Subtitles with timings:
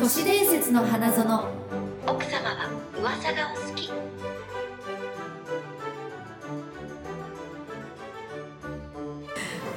[0.00, 1.24] 都市伝説の花園。
[2.06, 2.68] 奥様は
[3.00, 3.90] 噂がお好き。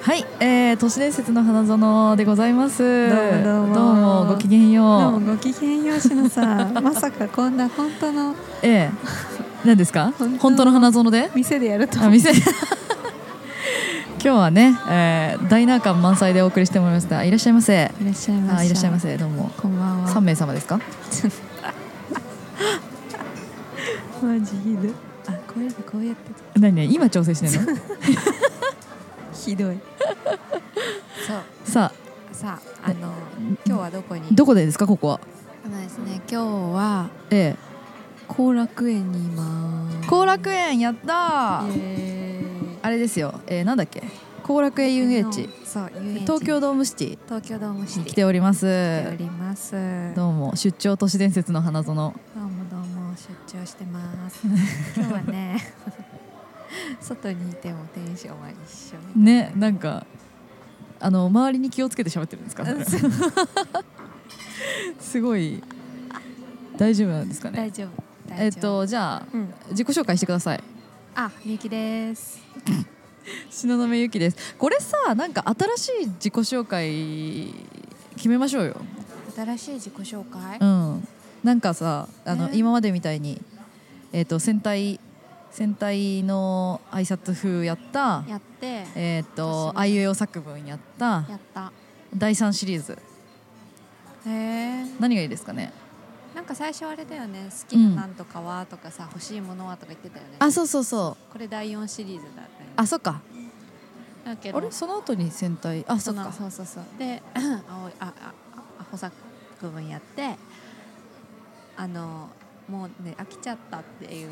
[0.01, 3.09] はい、えー、都市伝説の花園でございます。
[3.09, 3.73] どうもどうも。
[3.73, 5.15] どうもごきげんどよう。
[5.15, 6.73] うもごきげんようしのさん。
[6.83, 8.91] まさかこんな本当のええ。
[9.63, 10.11] 何ですか？
[10.19, 11.31] 本当本当の花園で？
[11.35, 12.31] 店でやるとあ店
[14.21, 17.23] 今日はね、えー、ダイナー感満載でお送りしてもらいました。
[17.23, 17.89] いらっしゃいませ。
[18.01, 18.57] いらっしゃいませ。
[18.57, 19.17] あいらっしゃいませ。
[19.17, 19.49] どうも。
[19.57, 20.09] こんばんは。
[20.09, 20.77] 3名様ですか？
[24.21, 24.93] マジひどい。
[25.27, 26.59] あこうやってこうやって。
[26.59, 27.71] 何ね今調整してんの？
[29.33, 29.77] ひどい。
[31.25, 31.37] そう。
[31.63, 31.91] さ
[32.33, 33.13] さああの
[33.65, 34.21] 今日はどこに？
[34.23, 34.85] あどこでですか？
[34.85, 35.21] ここは。
[35.65, 37.55] あのですね今日はえ
[38.27, 39.97] 後楽園にいます。
[40.03, 42.48] え後楽園やったー
[42.81, 44.03] あれですよ、えー、なんだっけ？
[44.43, 45.47] 後楽園遊園地。
[45.65, 47.19] 東京ドームシティ。
[47.27, 48.13] 東京ドームシにティ。
[48.13, 48.65] 来ております。
[48.65, 49.75] 来ております。
[50.15, 51.95] どうも出張都市伝説の花園。
[51.95, 52.05] どう
[52.43, 53.13] もどうも
[53.47, 54.39] 出張してます。
[54.97, 55.61] 今日はね
[57.01, 60.05] 外にいてもテンションは一緒ねなんか
[60.99, 62.65] あの周りに気をつけて喋ってるんですか？
[64.99, 65.61] すごい
[66.77, 67.57] 大丈夫なんですかね？
[67.57, 67.89] 大丈夫
[68.29, 68.43] 大丈夫。
[68.45, 69.53] えっとじゃあうん。
[69.71, 70.63] 自己紹介してください。
[71.15, 72.39] あみゆきです
[73.49, 74.55] 東雲ゆきです。
[74.57, 75.43] これさなんか
[75.77, 77.53] 新しい自己紹介
[78.15, 78.77] 決めましょうよ。
[79.35, 80.57] 新しい自己紹介？
[80.59, 81.07] うん。
[81.43, 82.51] なんかさあの、え？
[82.53, 83.41] ー今までみたいに
[84.11, 84.99] えっ、と戦隊
[85.51, 88.85] 戦隊の挨拶風やったやって。
[88.95, 89.79] えっ、と私も。
[89.79, 91.71] あいうえお作文やったやった。
[92.15, 92.93] 第3シリーズ。
[92.93, 94.85] へえ。
[94.99, 95.71] 何がいいですかね？
[96.49, 97.47] か最初あれだよね。
[97.49, 100.35] 好きななんとかはとかさ、欲しいものはとか言ってたよね。
[100.39, 101.31] あそうそうそう。
[101.31, 102.73] これ第4シリーズだったよね。
[102.75, 103.21] あそっか。
[104.25, 104.71] だけどあれ？
[104.71, 105.85] その後に戦隊？
[105.87, 106.31] あそっか。
[106.33, 106.83] そうそうそう。
[106.97, 107.63] で あ
[107.99, 108.33] ああ
[108.91, 109.13] 補作
[109.61, 110.35] 文やって
[111.77, 112.29] あの
[112.67, 114.29] もうね飽きちゃったっていう。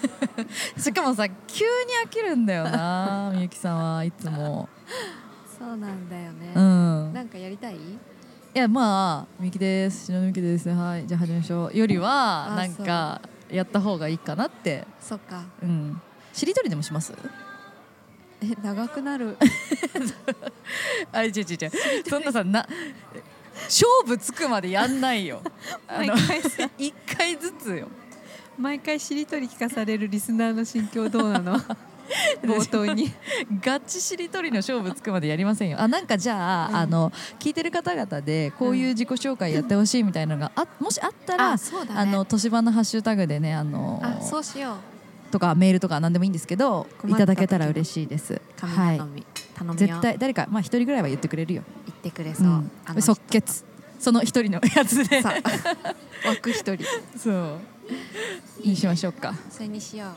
[0.80, 1.70] しかもさ急に
[2.04, 4.68] 飽きるんだよな みゆきさんはいつも。
[5.58, 7.12] そうなんだよね、うん。
[7.12, 7.78] なんかやりたい？
[8.54, 10.06] いやまあみゆきです。
[10.06, 10.68] 篠みゆきです。
[10.68, 11.06] はい。
[11.06, 11.76] じゃあ始めましょう。
[11.76, 14.86] よりはあなんかやった方がいいかなって。
[15.00, 15.44] そっか。
[15.62, 16.00] うん。
[16.34, 17.14] しりとりでもします？
[18.42, 19.38] え長くなる。
[21.12, 21.70] あ違う違う違う。
[22.08, 22.66] そんなさな
[23.64, 25.40] 勝負つくまでやんないよ。
[25.88, 26.68] あ の毎回さ。
[26.76, 27.88] 一回ずつよ。
[28.58, 31.58] 毎回しりとり聞かされるリスナーの心境どうなの？
[32.42, 33.12] 冒頭に。
[33.62, 35.80] ガチしりとりの勝負つくまでやりませんよ。
[35.80, 36.76] あなんかじゃあ,、うん。
[36.76, 42.00] あの聞いてる方々でこういう自己紹介やってほしいみたいなのがあもしあったら、そうだね。
[42.00, 44.76] あの都市版のハッシュタグでねあのあそうしよ
[45.30, 48.40] とかメールとか何でもいいんですけどいただけたら嬉しいです。
[48.60, 49.02] はい。
[49.76, 53.64] 絶対誰かまあ一人ぐらいは言ってくれるよ、言ってくれそう即決。
[53.98, 55.22] その一人のやつで。
[55.22, 55.32] さ
[56.26, 56.84] 枠一人。
[57.16, 58.66] そう。
[58.66, 59.32] にしましょうか。
[59.48, 60.08] それにしよ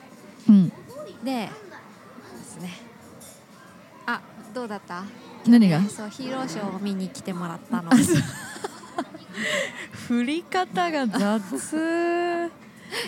[0.50, 0.51] う。
[0.51, 0.66] ん。
[0.66, 1.50] うで
[2.55, 2.71] ですね。
[4.07, 4.21] あ
[4.53, 5.03] どうだった？
[5.47, 5.79] 何が？
[5.79, 7.91] ねそうヒーローショーを見に来てもらったの。
[10.07, 12.51] 振り方が雑。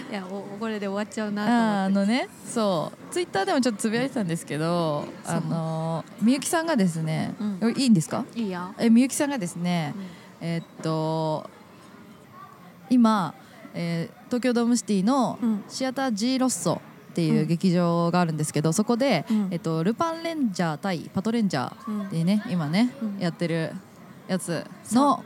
[0.10, 2.14] いやおこれで終わっちゃうなとあー思って。
[2.14, 3.14] あのねそう。
[3.14, 8.26] ツイッターでもちょっとつぶやいてたんですけどあのみゆきさんがですね、ういいんですか？
[8.36, 10.48] いいよ、えみゆきさんがですねう、ん。
[10.48, 11.48] えーっと
[12.90, 13.34] 今、
[13.74, 15.64] えー東京ドームシティのうん。
[15.70, 16.82] シアター G ロッソ
[17.18, 19.48] っていううん劇場があるんですけど、そこで、うん。
[19.50, 23.18] えっと、ルパンレンジャー対パトレンジャうんーでね今ね、うん。
[23.20, 23.72] やってる
[24.28, 25.24] やつの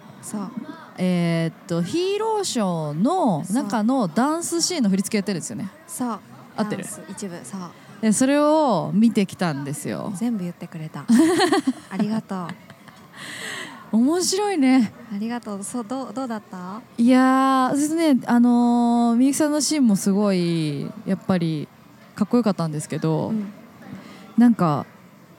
[0.98, 5.70] えーっとヒーローショーの中のダンスシーンの振り付けやってるんですよね。
[5.86, 6.20] そう。
[6.56, 6.86] 合ってる？
[7.10, 7.62] 一部そう。
[8.02, 10.14] でそれを見てきたんですよ。
[10.16, 11.04] 全部言ってくれた。
[11.92, 12.48] ありがとう。
[13.98, 14.94] 面白いね。
[15.14, 15.64] ありがとう。
[15.64, 16.82] そうどうどうだった？
[16.98, 21.68] いやーそしてねあのーみゆきさんのシーンもすごいやっぱり
[22.22, 23.52] かっこよかったんですけど、うん。
[24.38, 24.86] なんか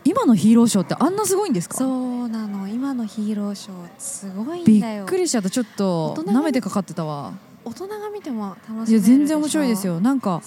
[0.04, 1.76] 今のヒーローショーってあんなすごいんですか？
[1.76, 2.66] そうなの。
[2.66, 5.50] 今のヒーローショーすごいんびっくりしちゃった。
[5.50, 7.34] ちょっと大人が舐めてかかってたわ。
[7.64, 10.00] 大人が見ても楽しいや全然面白いですよ。
[10.00, 10.42] なんか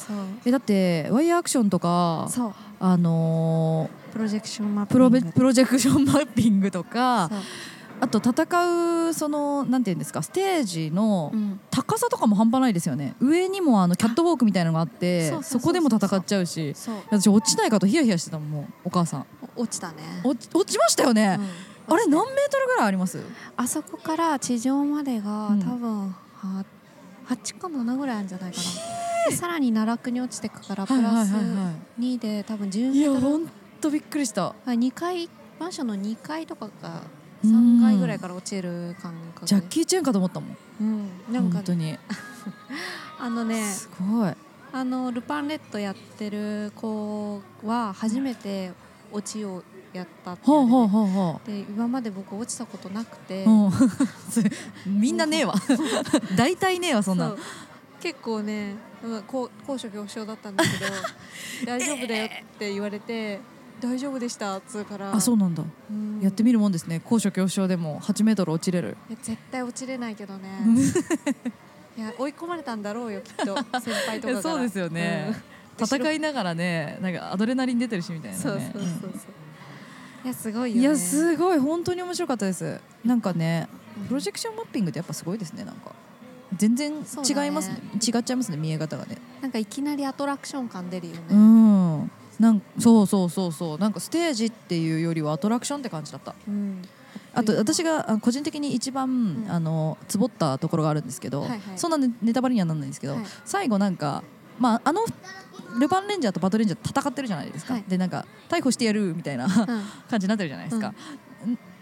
[0.46, 2.54] えだってワイヤーアクションとかそう。
[2.82, 5.32] あのプロジェクションマッピング。
[5.32, 7.32] プロジェクションマッピングとか
[8.02, 11.60] あと戦うそのなんていうんですかステージのうん。
[11.72, 13.16] 高さとかも半端ないですよね。
[13.20, 16.74] 上にもあのキャットウォークみたいなのがあってそこでも戦っちゃうし
[17.10, 19.26] 私落ちないかとヒヤヒヤしてたもんもうお母さん。
[19.56, 19.96] お落ちたね。
[20.24, 21.38] 落ち落ちましたよね、
[21.88, 21.94] うん。
[21.94, 23.20] あれ何メートルぐらいあります？
[23.56, 25.60] あそこから地上までが、うん。
[25.62, 26.66] 多分は
[27.30, 29.30] 8か7ぐらいあるんじゃないかな。
[29.30, 33.32] でさらに奈落に落ちてくからプラスはいは2で多分10いやメートル。
[33.32, 33.48] ほん
[33.82, 34.56] とびっくりした。
[34.66, 37.02] 2階マンションの2階とかが
[37.46, 39.46] 3階ぐらいから落ちる感覚。
[39.46, 40.58] ジャッキー・チェンかと思ったもん。
[40.82, 41.98] うんなんか本当に
[43.20, 44.34] あのねすごい。
[44.74, 48.72] あのルパンレッドやってる子は初めて
[49.12, 49.64] 落ちを
[49.94, 53.46] やったってほうほううほうほで今まで僕落ちたことなくて、
[54.86, 55.56] みんなねえわ。
[56.36, 57.34] 大体ねえわそんな
[58.02, 58.76] 結構ね
[59.28, 60.86] 高所恐怖症だったんだけど
[61.66, 63.40] 大丈夫だよって言われて、
[63.82, 65.14] 大丈夫でしたっつうから。
[65.14, 65.64] あそうなんだ。
[65.90, 66.20] うん。
[66.22, 67.02] やってみるもんですね。
[67.04, 68.98] 高所恐怖症でも8メートル落ちれる。
[69.10, 70.50] いや絶対落ちれないけどね。
[71.98, 75.34] いや追い込まれたんだろうよきっと先輩とか そうですよね、
[75.80, 78.44] 戦いながらねなんかアドレナリン出てるしみたいなね。
[78.44, 79.10] そうそうそうそう。
[79.10, 80.26] うん。
[80.26, 80.82] いやすごいよね。
[80.82, 81.60] いやすごい。
[81.60, 82.82] 本当に面白かったです。
[83.04, 85.94] なんかねうんプロジェクションマッピングってやっぱすごいですねなんか。
[86.56, 87.80] 全然違いますね。
[87.96, 89.18] 違っちゃいますね見え方がね。
[89.42, 93.78] なんかいきなりアトラクション感出るよね、うんなんそうそうそうそう。
[93.78, 96.36] なんかステージっていうよりはアトラクションって感じだった。
[96.48, 96.82] うん。
[97.34, 99.52] あと私があ個人的に一番、ん。
[99.52, 101.60] あのつぼったところがあるんですけど、はいはい。
[101.76, 103.26] そんなネネタバレにはならないんですけど、はい。
[103.46, 104.24] 最後なんか、
[104.60, 105.06] まあ、あの
[105.80, 107.84] ルパンレンジャーとバトルレンジャー戦ってるじゃないですか、はい。
[107.88, 109.52] でなんか逮捕してやるみたいなうん。
[110.10, 110.90] 感じになってるじゃないですか。
[110.90, 110.96] ん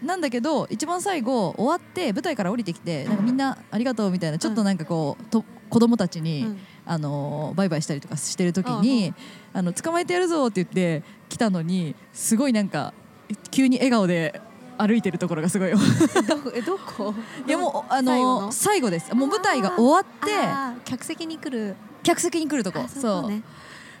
[0.06, 9.14] なんだけど一番最後終わって舞台から降りてきてなんかみんなありがとうみたいなちょっとなんかこうと子供たちに、うんあのーバイバイしたりとかしてる時に
[9.52, 12.92] あの捕まえてやるぞって言って来たのにすごいなんか
[13.50, 14.40] 急に笑顔で
[14.76, 15.72] 歩いてるところがすごいえ
[16.22, 17.14] どこえどこ？
[17.46, 18.52] いやもうあのの？
[18.52, 19.14] 最後です。
[19.14, 21.76] もう舞台が終わって客席に来る。
[22.02, 22.80] 客席に来るとこ。
[22.80, 23.42] あそうね。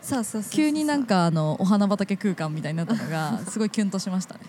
[0.02, 0.44] そうそう。
[0.50, 4.40] 急になんかあのお花畑空間みたいになったのがすごいキュンとしましたね、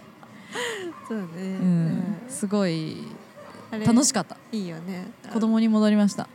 [1.07, 2.97] そうね、うん、すごい
[3.79, 4.37] 楽しかった。
[4.51, 5.07] いいよね。
[5.33, 6.27] 子供に戻りました。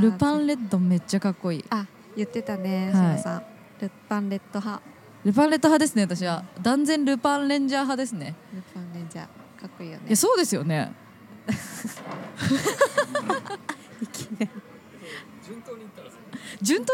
[0.00, 1.64] ルパンレッドめっちゃかっこいい。
[1.70, 1.86] あ
[2.16, 2.92] 言ってたね、はい。
[2.92, 3.42] そのさん。
[3.80, 4.82] ルパンレッド派。
[5.24, 6.44] ルパンレッド派ですね私は。
[6.62, 8.34] 断然ルパンレンジャー派ですね。
[8.54, 9.24] ルパンレンジャー
[9.60, 10.04] かっこいいよね。
[10.06, 10.92] いやそうですよね。
[14.00, 14.50] いきなり。
[15.44, 15.72] 順当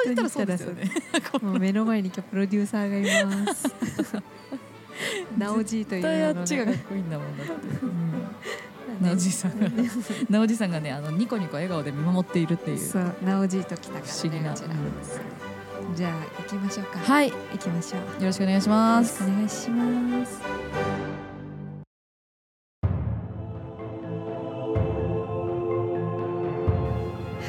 [0.03, 0.91] に言ったらそうですよね。
[1.43, 3.67] もう目の前に今日プロデューサーがいます。
[5.39, 8.25] ナオジーという絶対あ名のっちがかっねこいいんだもんだって、うん、
[9.01, 9.69] なおじさんが。
[10.29, 12.79] なおじさんがねあのニコニコ笑顔で見守っているっていう。
[12.79, 14.55] そうナオジーと来たからね不思議な。
[15.97, 16.13] じゃあ
[16.43, 16.99] 行きましょうか。
[16.99, 17.29] はい。
[17.29, 18.25] よ行きましょう。
[18.25, 19.21] ろしくお願いしよます。
[19.23, 20.41] ろしくお願いします。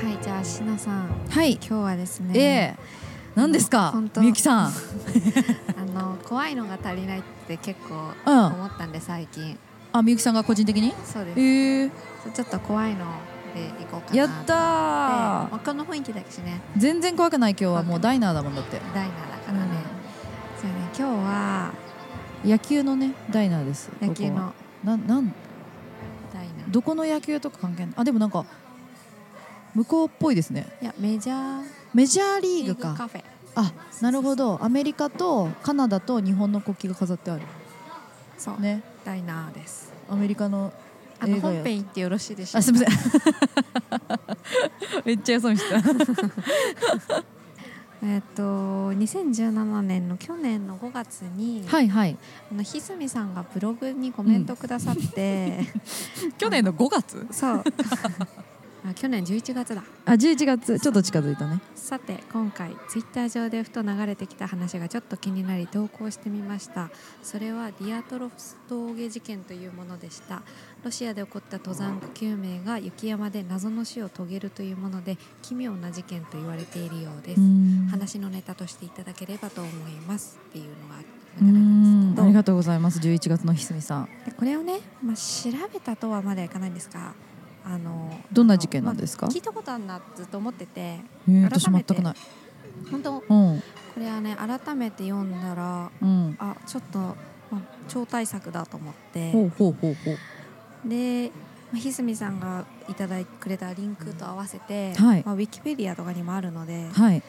[0.04, 1.08] はいじゃあしのさん。
[1.30, 1.54] はい。
[1.54, 2.76] 今日はですねええ。
[3.36, 4.72] 何ですかみゆきさん。
[5.78, 7.96] あの怖いのが足りないって結構
[8.26, 8.46] うん。
[8.48, 9.58] 思ったんで最近
[9.94, 10.94] あみゆきさんが個人的に？
[11.06, 11.40] そうです。
[11.40, 11.90] ええ。
[12.34, 13.06] ちょっと怖いの
[13.54, 14.58] で行こうかなやったー。
[14.58, 16.62] まあこの雰囲気だしね。
[16.78, 18.80] 全然怖くない今日はもうダイナーだもんだって。
[18.94, 19.68] ダイナーだからね、
[20.62, 21.74] じゃあね今日は。
[22.46, 23.90] 野球のねダイナーです。
[24.02, 24.54] 野球の。
[24.84, 25.34] ななん？
[26.34, 26.72] ダイナー。
[26.72, 27.94] どこの野球とか関係ない？
[27.98, 28.46] あでもなんか
[29.76, 30.68] 向こうっぽいですね。
[30.82, 31.64] いやメジャー。
[31.94, 32.94] メジャーリーグか。
[32.94, 33.24] カフェ。
[33.56, 34.64] あなるほど。
[34.64, 37.42] アメリカとカナダと日本の国旗が飾ってある。
[38.38, 39.92] そう、ねダイナーです。
[40.10, 40.74] アメリカの
[41.20, 42.60] あの本編行ってよろしいでしょうか？
[42.60, 43.00] あすみません。
[45.06, 45.78] めっちゃよそ見した。
[48.04, 48.42] えっと
[48.94, 52.18] 2017年の去年の5月に、はいはい。
[52.52, 55.68] あのひすみさんがブログにコメントくださって、
[56.40, 57.28] 去年の5月？
[57.30, 57.64] そう
[58.84, 59.84] あ去年11月だ。
[60.06, 60.80] あ11月。
[60.80, 61.62] ちょっと近づいたね。
[61.76, 66.90] さて今回ツイッター上でふと流れてきた話がちょっと気になり投稿してみました。
[67.22, 70.42] それはディアトロフス峠事件というものでした。
[70.84, 77.42] ロシアで起こった登山家9名が雪山で謎の死を遂げるというもので奇妙な事件と言われているようです。
[77.42, 77.88] うん。
[77.92, 80.96] 話のネタとしていただければと思いますっていうのが
[82.24, 84.10] ありがとうございます11月のひすみさん。
[84.26, 87.14] でこれをね、まあ、調べたとはまだいかないんですが
[87.64, 89.28] あのどんな事件なんですか？
[89.28, 92.16] まあ聞いたことあるなずっと思っててえー、私全くない。
[92.90, 93.64] 本当うん。
[93.94, 96.36] これはね改めて読んだらうん。
[96.40, 97.16] あちょっと、ま
[97.54, 99.32] あ、超大作だと思って。
[99.32, 100.90] ほうほうほうほう。
[100.90, 101.32] で、
[101.72, 105.24] まあ、ひすみさんがいただいてくれたリンクと合わせて、はい。
[105.26, 107.22] まあ、ウィキペディアとかにもあるのではい。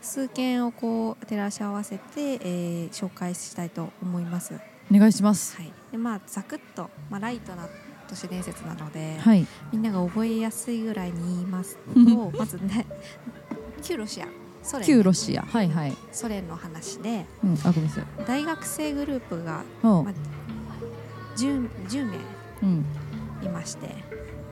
[0.00, 4.54] 数件をこう照らし合わせて、えー紹介したいと思います。
[4.92, 5.56] お願いします。
[5.56, 7.66] はい、でまあざくっと、まあ、ライトな
[8.14, 9.44] 都市伝説なので、はい。
[9.72, 12.86] みんなが覚えやすいぐらいに言いますとまずね
[13.82, 14.26] 旧ロシア
[14.62, 15.42] ソ連旧ロシア。
[15.42, 15.96] はいはい。
[16.12, 18.04] ソ連の話でうんあごめんなさい。
[18.24, 20.04] 大学生グループがまあ
[21.36, 22.18] 10, 10名
[22.62, 22.84] うん。
[23.42, 23.88] いまして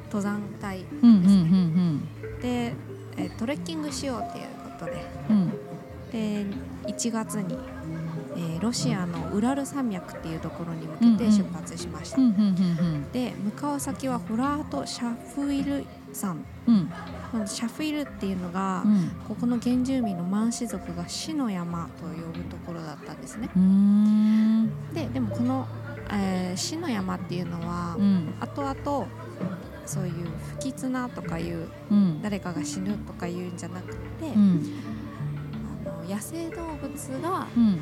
[0.07, 2.75] 登山隊うんうんうんで、
[3.16, 4.47] えートレッキングしようっていう
[4.78, 5.07] ことで。
[5.31, 5.37] うん。
[5.37, 5.52] うん
[6.12, 6.45] で
[6.85, 7.57] 1月に
[8.37, 16.45] えーロシアのウラル山脈っていうところに向けて出発しました、うんうんうんで向かう先はフラート・シャフイル山。
[16.67, 16.91] うん。
[17.47, 19.11] シャフイルっていうのが、うん。
[19.27, 23.49] ここの原住民のマンシ族が死の山と呼ぶところだったんですね。
[24.95, 25.67] ででもこの、
[26.11, 28.35] えー死の山っていうのは、うん。
[28.41, 29.07] 後々
[29.87, 30.12] そういう
[30.55, 32.23] 不吉なとかいううん。
[32.23, 34.62] 誰かが死ぬとかいうんじゃなくて、うん。
[35.89, 37.81] あの野生動物がうん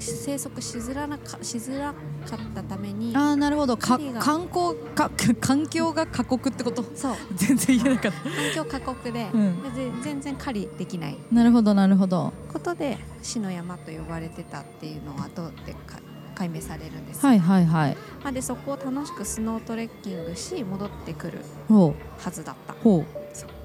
[0.00, 3.76] 生息しづらなかしづらかったためにああなるほど。
[3.76, 6.82] か観光か 環境が過酷ってこと？
[6.94, 7.14] そう。
[7.34, 8.20] 全然言えなかった。
[8.30, 9.62] 環境過酷で,、うん。
[9.62, 11.18] でぜ全然狩りできない。
[11.30, 12.32] なるほどなるほど。
[12.52, 15.98] ことで死の山と呼ばれてたっていうのは後でか
[16.34, 17.96] 解明されるんです、はいはいはい。
[18.22, 21.38] まあ、でそこを楽しくスノートレッキングし戻ってくる
[21.68, 22.72] ほはずだった。
[22.72, 22.76] う。
[22.82, 23.04] ほう。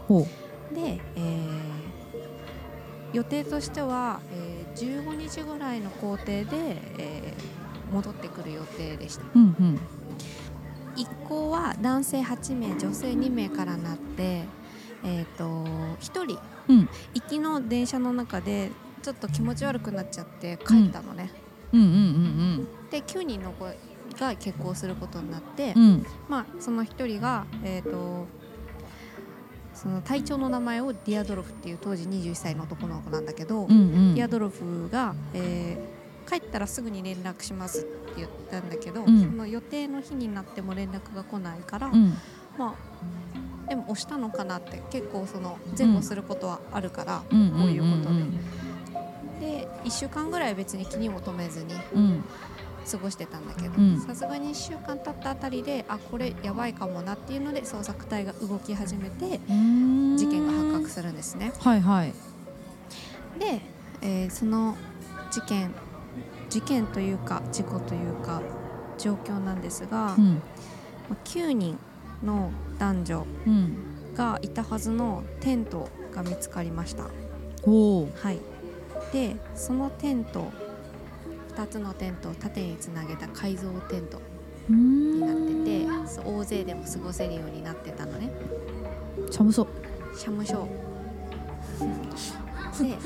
[0.07, 0.27] ほ
[0.73, 1.75] で、えー
[3.13, 6.45] 予定としては、えー15日ぐらいの行程で、
[6.97, 9.23] えー戻ってくる予定でした。
[9.23, 9.79] ううんうん。
[10.95, 14.43] 一行は男性8名女性2名からなって、
[15.03, 16.39] えー、と1人
[16.69, 16.89] うん。
[17.13, 21.31] 行きの電車の中でちょっと気持ち悪くなっちゃって帰ったのね、
[22.89, 23.65] で9人の子
[24.19, 25.83] が結婚することになって、うん。
[25.83, 28.27] うんまあ、その1人が、えー、と
[29.75, 34.15] その隊長の名前をディアドロフっていう当時21歳の男の子なんだけど、うんうん。
[34.15, 35.95] ディアドロフが、えー
[36.27, 39.21] 帰ったらすぐに連絡しますって言ったんだけど、うん。
[39.21, 42.15] その予定の日になっても連絡が来ないから、うん。
[42.57, 42.73] ま
[43.67, 47.51] あでも押したのかなって結構その前後することはあるから、うん。
[47.51, 48.39] こういうことで、うん
[49.39, 52.23] で1週間ぐらい別に気にも留めずにうん
[52.89, 53.99] 過ごしてたんだけどうん。
[53.99, 60.17] さすがに1週間経ったあたりであこれやばいかもなっていうので捜索隊が動き始めてうん。
[60.17, 61.51] 事件が発覚するんですね。
[61.59, 62.13] はいはい。
[63.39, 63.61] で、
[64.01, 64.75] えーその
[65.31, 65.71] 事件
[66.49, 68.41] 事件というか事故というか
[68.97, 70.35] 状況なんですが、うん。
[71.09, 71.77] まあ9人
[72.23, 73.77] の男女うん。
[74.15, 77.03] がいたはずのテントが見つかりました。
[77.63, 78.39] ほはい、
[79.11, 80.51] でそのテント
[81.55, 84.17] 2つのテントを縦につなげた改造テント
[84.69, 85.65] ううになってん。
[85.65, 88.29] てそう大勢でも過ごせるようになってたのね。
[89.31, 89.67] 寒そう。
[90.13, 90.67] 社務所
[92.79, 92.97] で で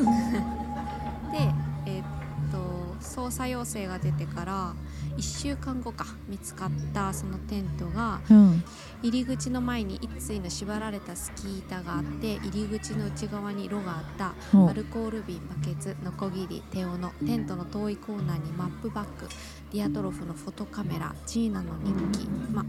[1.85, 2.05] えーっ
[2.51, 2.57] と
[3.01, 4.73] 捜査要請が出てから
[5.19, 8.63] 1週間後か見つかったそのテントがうん。
[9.01, 14.33] 入り口の前に一対の縛られたスキー板があって入り口の内側に炉があった。
[14.67, 19.27] アルコール瓶バケツノコギリ手斧テントの遠いコーナーにマップバッグ
[19.71, 22.65] ディアトロフのフォトカメラジーナの日記、まあ、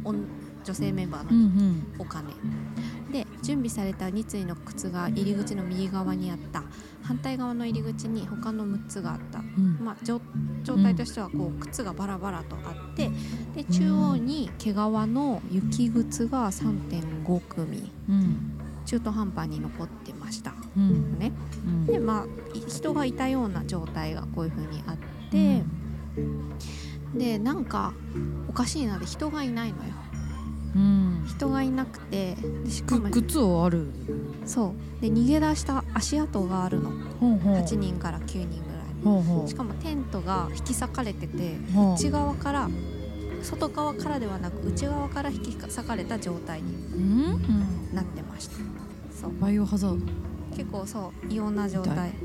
[0.64, 1.74] 女性メンバーの。
[1.98, 2.32] お金。
[3.12, 6.62] で準備された2対の靴が入り口の右側にあった。
[7.02, 9.78] 反対側の入り口に他の6つがあった、うん。
[9.84, 10.20] まあ、状
[10.62, 13.10] 状態としてはこう靴がバラバラとあって
[13.54, 17.90] で中央に毛皮の雪靴が3.5組。
[18.08, 18.56] うん。
[18.86, 20.54] 中途半端に残ってました。
[20.76, 21.18] うん。
[21.18, 21.32] ね。
[21.66, 21.86] うん。
[21.86, 24.96] でまあい人がいたような状態がこういう風にあっ
[25.30, 25.64] て、
[27.14, 27.92] でなんか
[28.48, 29.94] おかしいなで人がいないのよ。
[30.04, 30.09] うん
[31.26, 33.88] 人がいなくてでしかもく靴はある？
[34.46, 35.02] そう。
[35.02, 36.90] で逃げ出した足跡があるの。
[37.20, 37.54] ほうほう。
[37.56, 38.56] 8人から9人ぐらい
[39.04, 41.56] ほうほしかもテントが引き裂かれてて
[41.94, 42.68] 内側から
[43.42, 46.74] 外側からではなく内側から引き裂かれた状態に
[47.94, 48.56] なってました。
[49.20, 49.38] そう。
[49.40, 50.06] バイオハザード。
[50.56, 52.12] 結構そう異様な状態。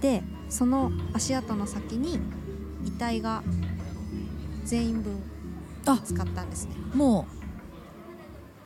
[0.00, 2.18] でその足跡の先に
[2.84, 3.42] 遺体が
[4.64, 5.16] 全員分あ
[6.04, 6.72] 使ったんですね。
[6.94, 7.34] もう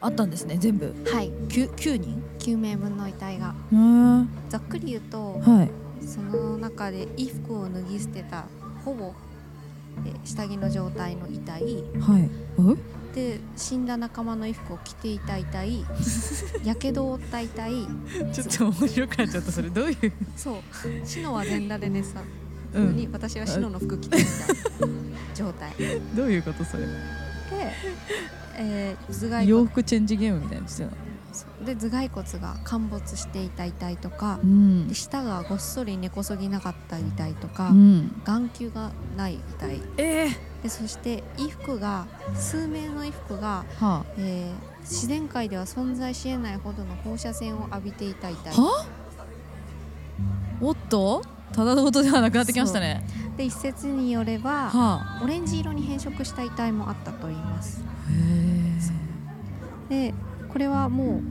[0.01, 0.95] あったんですね全部。
[1.07, 1.31] はい。
[1.49, 3.55] 九九人？9名分の遺体が。
[4.49, 5.71] ざっくり言うとはい。
[6.07, 8.45] その中で衣服を脱ぎ捨てた
[8.85, 9.13] ほぼ
[10.07, 11.63] えー下着の状態の遺体。
[12.01, 12.31] はい。
[13.15, 15.85] で死んだ仲間の衣服を着ていた遺体。
[16.65, 17.73] やけどを負った遺体。
[18.21, 19.69] えちょっと面白くなっちゃったそれ。
[19.71, 20.13] どういう？
[20.37, 20.55] そう。
[21.05, 22.21] シノは全裸で寝さ
[22.75, 22.97] うん。
[22.97, 24.27] に私はシノの服着ていた
[25.35, 25.73] 状態。
[25.77, 26.85] で、 どういうことそれ？
[28.57, 29.47] えー頭蓋骨。
[29.47, 30.91] 洋服チェンジゲームみたいにしてた
[31.65, 34.89] で頭蓋骨が陥没していた遺体とかうん。
[34.89, 38.21] で舌がごっそり根こそぎなかった遺体とか、うん。
[38.25, 40.29] 眼球がない遺体え
[40.63, 48.61] でそして衣服が数名の衣服が、ー、はえー自然界では存在しえないほどの放射線を浴びていた遺体あ？
[48.61, 48.87] は
[50.63, 51.23] おっと？
[51.53, 53.03] ただのことではなくなってきましたね。
[53.37, 57.83] で一説によればはオレンジ色に変色した遺体もあったといいます。
[59.89, 60.15] で
[60.49, 61.23] これはもう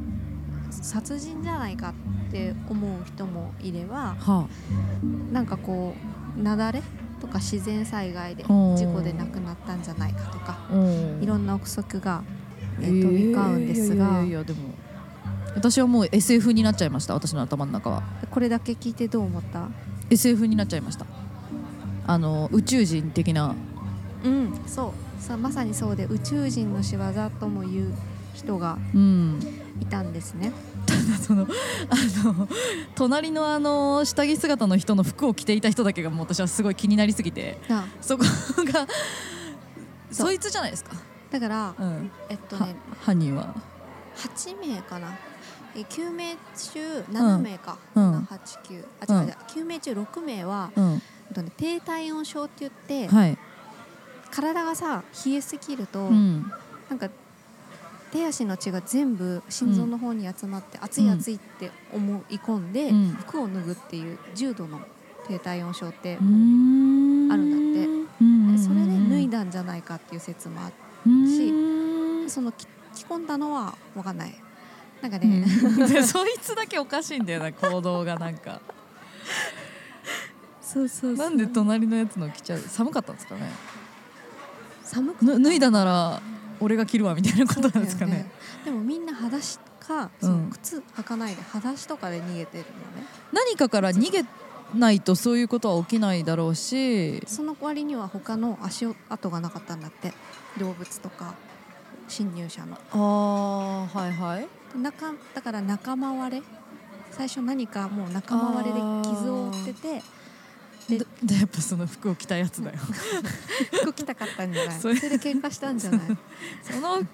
[0.71, 1.93] 殺人じゃないか
[2.27, 4.47] って思う人もいればは
[5.31, 5.95] なんかこ
[6.35, 6.81] う雪崩
[7.21, 10.57] とか自然災害で事故で亡くなったんじゃないかとか
[11.21, 12.21] いろんな憶測が、
[12.79, 14.59] えー飛び交うんですが、いやでも
[15.55, 18.03] 私はもう SF になっちゃいました私の頭の中は。
[18.29, 19.67] これだけ聞いてどう思った？
[20.09, 21.05] SF になっちゃいました。
[22.05, 23.55] あの宇宙人的な。
[24.23, 25.21] うんそう。
[25.21, 27.01] さまさにそうで宇宙人の仕業
[27.39, 27.93] とも言う
[28.33, 29.39] 人がうん。
[29.81, 30.51] いたんですね。
[31.21, 32.47] そのあの
[32.95, 38.23] 隣のあの下着姿の人の服を着ていた人だけがもう私はすごい気になりすぎてあそこ
[38.71, 38.87] が
[40.09, 40.93] そいつじゃないですか、
[41.29, 43.53] だから、うん、はえっとね犯人は。
[44.15, 45.15] 8名かな。
[45.75, 49.27] え9名中7名か、うん789あ違ううん。
[49.27, 50.93] 違う、9名中6名は、うん。
[50.93, 53.37] えっとね、低体温症って言って、はい、
[54.31, 56.51] 体がさ冷えすぎると、うん、
[56.89, 57.09] なんか
[58.11, 63.09] 手足の血が全部心臓の方に集まって、熱い熱いって思い込んで、うん。
[63.11, 64.79] 服を脱ぐっていう重度の
[65.27, 67.87] 低体温症って、あるんだって。
[67.87, 71.09] うんうんそれで脱いだんじゃないかっていう説もあってう
[72.25, 72.29] ん。
[72.29, 72.65] その着
[72.95, 74.35] 着込んだのは分かんない
[75.01, 75.87] なんかうね、ん。
[75.87, 78.61] でそいつだけおかしいんだよな行動がなんか。
[80.61, 83.49] そうそうなんで隣のやつの着ちゃう寒かったんですかね？
[84.83, 86.21] 寒くぬ脱いだなら
[86.59, 88.29] 俺が着るわみたいなことなんですかね？
[88.65, 90.09] でもみんな裸足か、
[90.51, 93.07] 靴履かないで裸足とかで逃げてるのね。
[93.31, 94.25] 何かから逃げ
[94.75, 97.23] ないとそういうことは起きないだろうし。
[97.27, 100.13] その割には他の足跡がなかったんだって。
[100.59, 101.35] 動物とか
[102.09, 102.77] 侵入者の。
[102.91, 106.43] ああはいはい仲だから仲間割れ？
[107.11, 110.03] 最初何かもう仲間割れで傷を負ってて。
[110.89, 110.95] で
[111.39, 112.77] やっぱその服を着たやつだよ。
[113.81, 114.75] 服着たかったんじゃない？
[114.79, 114.95] それ。
[114.95, 115.99] で喧嘩したんじゃない？
[116.63, 117.05] その服っ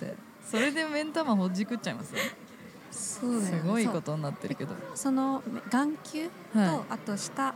[0.00, 0.14] て
[0.48, 2.18] それで目ん玉ほじくっちゃいますよ。
[2.92, 3.60] そうだよね。
[3.62, 4.74] すごいことになってるけど。
[4.94, 7.54] その眼球と、はあと舌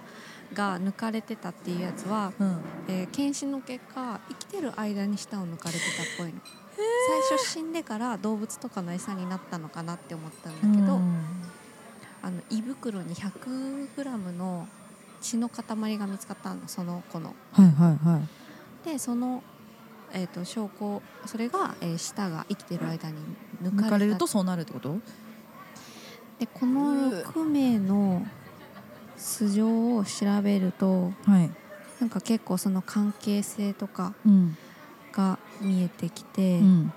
[0.53, 6.41] が抜かれてたっていうやつは、い、うん、えー検視の結果生きてる間に舌を抜かれてたっぽいの
[7.29, 11.25] 最初死んでから動物とかの餌になったのかなって思ったんだけど、うん。
[12.23, 14.69] あの胃袋に 100g の
[15.21, 17.35] 血の塊が見つかったのその子の。
[17.53, 18.21] はいはいは
[18.85, 18.89] い。
[18.89, 19.43] でその、
[20.13, 23.17] えー、と証拠それが、えー舌が生きてる間に
[23.63, 23.87] 抜かれた。
[23.87, 24.99] 抜かれるとそうなるってこと？
[26.39, 28.27] でこの6名の
[29.17, 31.51] 素性を調べるとはい、
[32.01, 34.57] なんか結構その関係性とかうん
[35.21, 36.93] が見えてきて、うん、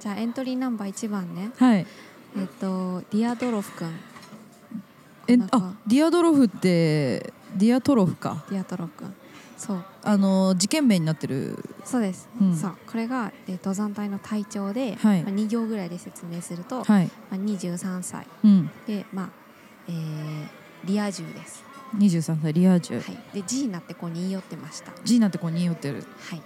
[0.00, 1.50] じゃあエントリーナンバー1番ね。
[1.58, 1.86] はい。
[2.36, 3.88] えっ、とディアドロフ君。
[5.28, 8.44] えあディアドロフってディアトロフか。
[8.50, 9.14] ディアドロフ君。
[9.58, 9.84] そう。
[10.04, 11.62] あの事件名になってる。
[11.84, 12.56] そうです、うん。
[12.56, 12.76] そう。
[12.86, 15.22] これが、えー登山隊の隊長で、はい。
[15.22, 18.26] まあ、2行ぐらいで説明すると、はい、まあ、23歳。
[18.44, 19.28] うん、でまあ
[19.88, 20.46] えー
[20.84, 21.64] リア充です、
[21.96, 24.92] 23歳リア充、はい、でジーナって子に言い寄ってました。
[25.04, 26.04] ジーナって子に寄ってる。
[26.20, 26.42] はい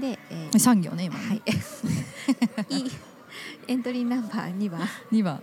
[0.00, 1.34] で、えー産業ね今ね、は
[2.70, 2.90] い。
[3.68, 4.80] エントリーナンバー2番
[5.12, 5.42] 2番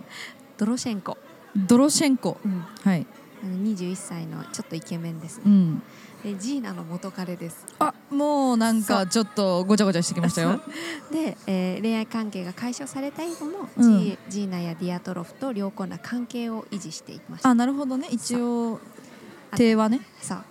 [0.58, 1.16] ドロシェンコ、
[1.54, 2.38] ドロシェンコ。
[2.82, 3.06] はい、
[3.42, 5.42] あの21歳のちょっとイケメンですね。
[5.46, 5.82] うん、
[6.24, 7.64] でジーナの元彼です。
[7.78, 10.60] あもうなんかちょっとごちゃごちゃしてきましたよ。
[11.12, 14.00] で、えー恋愛関係が解消された以後も、うん。
[14.00, 17.50] ジージーナやディアトロフと良好な関係を維持していました。
[17.50, 18.08] あなるほどね。
[18.10, 18.80] 一応
[19.54, 20.00] 定はね。
[20.20, 20.44] そう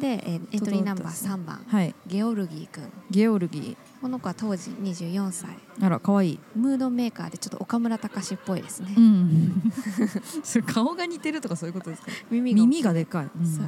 [0.00, 1.94] で、えーエントリーナンバー3番はい。
[2.06, 2.90] ゲオルギー君。
[3.10, 5.50] ゲオルギこの子は当時24歳。
[5.78, 6.40] ーあら可愛い。
[6.56, 9.62] ムードメーカーでちょっと岡村隆史っぽいですね、うん。
[10.66, 12.10] 顔が似てるとかそういうことですか？
[12.30, 13.46] 耳が耳がでかい、うん。
[13.46, 13.66] そう。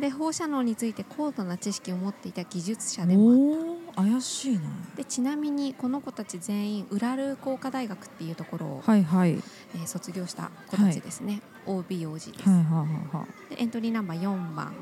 [0.00, 4.60] で放射能について高度な知識を持っていた技術者でもあっおお怪しいな。
[4.90, 9.32] たでちなみにこの子たち全員ウラル工科大学っていうところを、はいはい。
[9.34, 9.42] はい
[9.76, 14.72] えー卒業した子たちですね、OB 王子です、はいはいはいでエントリーナンバー4番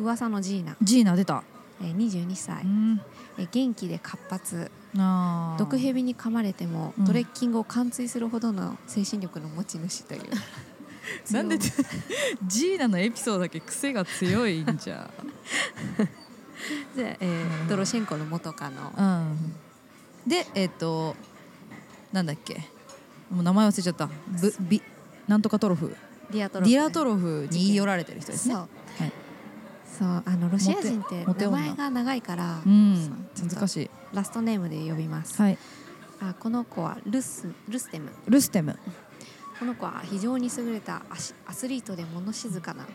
[0.00, 1.42] 噂のジーナ、ジーナ出た。
[1.82, 3.00] えー22歳、うん。
[3.38, 4.70] えー元気で活発。
[5.58, 7.04] 毒蛇に噛まれてもうん。
[7.04, 10.22] トレッキングを貫通するほどの精神力の持ち主という。
[11.32, 11.58] なんで
[12.46, 15.10] ジーナのエピソードだけ癖が強いんじゃ。
[16.96, 18.92] で、えードロシェンコの元カノ。
[18.96, 19.54] うん。
[20.26, 21.16] でえっ、と
[22.12, 22.68] なんだっけ。
[23.30, 24.08] もう名前忘れちゃった。
[24.28, 24.82] ブビ
[25.28, 25.94] なんとかトロフ。
[26.30, 28.56] ディアトロフディアトロフに言い寄られてる人ですね
[30.00, 33.28] そう、あのロシア人って名前が長いから、うん。
[33.50, 33.90] 難しい。
[34.14, 35.58] ラストネームで呼びます、はい。
[36.20, 38.10] あこの子はルスルステム。
[38.26, 38.78] ルステム。
[39.58, 42.86] この子は非常に優れたアシアスリートで物静かな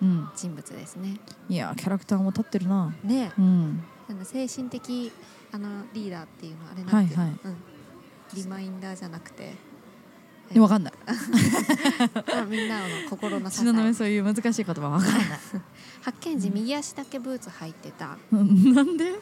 [0.00, 0.30] うん。
[0.34, 1.20] 人物ですね。
[1.50, 2.94] いやキャラクターも立ってるな。
[3.04, 3.84] でうん。
[4.22, 5.12] 精神的
[5.52, 7.40] あのリーダーっていうのはあれなんていうの、はいはい。
[7.44, 7.56] うん、
[8.42, 9.54] リマインダーじゃなくて
[10.52, 10.92] でわかんない。
[11.06, 11.12] ま
[12.42, 13.94] あみんなの心の支え。
[13.94, 15.20] そういう難しい言葉わかんない。
[16.02, 18.16] 発見時右足だけブーツ履いてた。
[18.30, 18.36] う。
[18.36, 19.14] んなんで？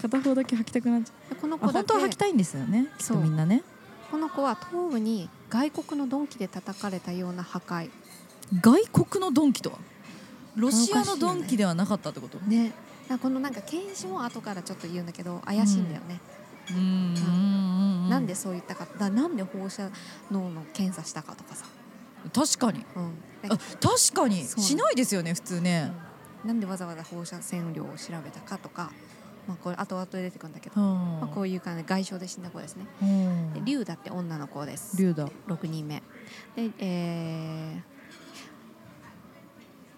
[0.00, 3.62] 片方だけ履きたくなっちゃでこの子本当は履きたいんですよねきっとみんなね。
[4.10, 7.90] この子は頭部に外国の鈍器で叩かれたような破壊。
[8.60, 9.78] 外国のドンキとは？
[10.54, 12.38] ロシアのドンキではなかったってこと？
[12.40, 12.66] ね。
[12.68, 12.74] だか
[13.08, 16.20] らこのなんか検視も後からちょっと言うんだけど怪しいんだよね、
[16.70, 16.76] うん。
[16.76, 17.14] うん
[18.08, 19.90] なんでそう言ったかだなんで放射
[20.30, 21.66] 能の検査したかとかさ、
[22.32, 22.84] 確かに。
[22.96, 23.14] うん。
[23.48, 24.44] あ確かに。
[24.44, 25.92] しないですよね普通ね。
[26.44, 26.48] うん。
[26.48, 28.92] なんでわざわざ放射線量を調べたかとか、
[29.46, 32.86] まあ、これ後々で出てくるんだけど、はまあ、こういう感じで外傷で死んだ子ですね。
[33.02, 33.52] うん。
[33.54, 34.96] でリュウダって女の子です。
[34.96, 36.02] 竜だ6人目。
[36.56, 37.82] でえー、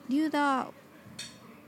[0.09, 0.69] リュウダ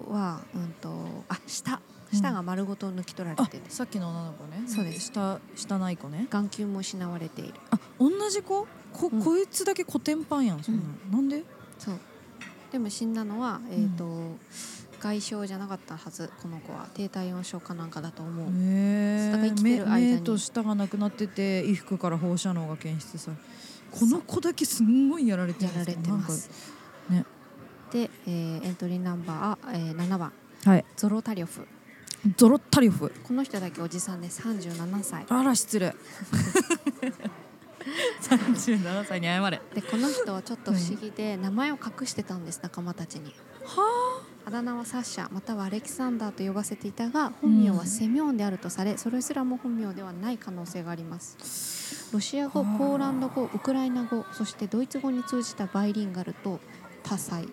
[0.09, 1.81] はうんとあ舌
[2.13, 3.59] 舌が丸ごと抜き取られあて。
[3.59, 4.63] て、さっきの女の子ね。
[4.67, 5.01] そうです。
[5.13, 6.27] 下下ない子ね。
[6.31, 7.55] 眼球も失われている。
[7.71, 8.67] あ同じ子？
[8.93, 9.23] こ,、うん。
[9.23, 11.13] こいつだけコテンパンやんそんな、うん。
[11.13, 11.43] なんで？
[11.79, 11.99] そう。
[12.73, 14.37] でも死んだのは、えーと
[14.99, 16.89] 外傷じゃなかったはずこの子は。
[16.95, 20.13] 低体温症かなんかだと思う、へだから生きる間に。
[20.15, 23.37] 目と舌がなくなってて衣服から放射能が検出され
[23.91, 26.51] この子だけすんごいやられてやらるんですれてます。
[27.11, 27.25] ね。
[27.93, 30.33] で、えーエントリーナンバー、えー、7番。
[30.65, 30.85] はい。
[30.97, 31.67] ゾロタリョフ
[32.37, 33.13] ゾロッタリョフ。
[33.23, 35.95] この人だけおじさんで37歳あら失礼。
[38.21, 39.61] 37歳に謝れ。
[39.75, 43.35] でこの人はちょっと不思議で名前を隠してたんです仲間たちに。
[43.65, 44.51] はあ。
[44.51, 52.09] だ名はサッシャまたはアレキサンダーと呼ばせていたが本名はセミョンであるとされそれすらも本名ではない可能性があります。
[52.13, 56.61] ロシア語ポーランド語ウクライナ語そしてドイツ語に通じたバイリンガルと
[57.03, 57.49] 多彩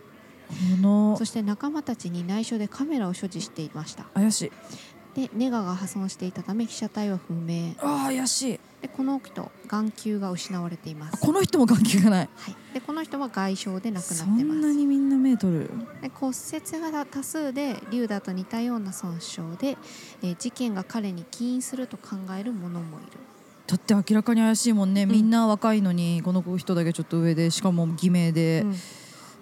[1.17, 4.05] そして仲間たちに内緒でカメラを所持していました。
[4.13, 4.51] 怪しい。
[5.13, 7.75] でネガが破損していたため被写体は不明。
[7.79, 8.59] あー怪しい。
[8.81, 11.15] でこの人眼球が失われています。
[11.15, 12.29] あこの人も眼球がない。
[12.35, 14.59] はい、でこの人は外傷で亡くそなってます。
[14.59, 15.69] んなにみんな目取る。
[16.01, 19.77] で骨折が多数でリュウダと似たような損傷で、
[20.23, 23.19] えー事件が彼に起因すると考える者もいる。
[23.67, 25.09] だって明らかに怪しいもんね、ん。
[25.09, 28.75] みんな若いのにこの人だけちょっと上でしかも偽名で、うん。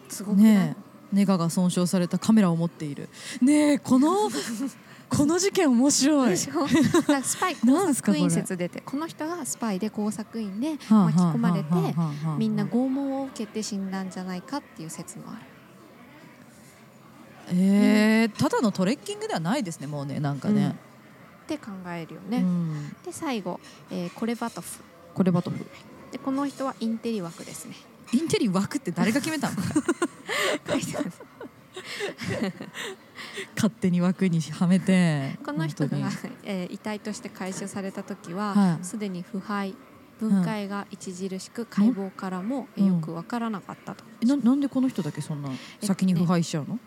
[0.10, 3.10] すごくねえネガが損傷されたカメラを持っている。
[3.42, 4.30] ねえこの
[5.10, 6.38] この事件面白い。
[6.38, 6.48] ス
[7.38, 8.20] パイ工 なんすかこれ。
[8.20, 11.70] 作員説出てこの人がスパイで工作員で巻き込まれて
[12.38, 15.42] みんな拷問を受けて死んだんじゃないかっていう説もある。
[17.54, 20.70] えーただのトレッキングではないですねもうねなんかね、
[21.44, 22.90] って考えるようね、ん。
[23.04, 24.80] で最後、えーコレバトフ。
[25.14, 25.66] これバトフ。
[26.14, 27.76] でこの人はインテリ枠ですね
[28.14, 29.56] インテリ枠って誰が決めたの？
[30.68, 31.12] 書いてある。
[33.56, 35.38] 勝手に枠にはめて。
[35.46, 36.10] この人が本、
[36.44, 38.86] えー遺体として回収された時ははい。
[38.86, 39.76] すで、に腐敗
[40.20, 45.50] 分解が著しく解剖からも、えーよくわからなかったと,、当にななんでこの人だけそんな
[45.82, 46.80] 先に腐敗しちゃうの、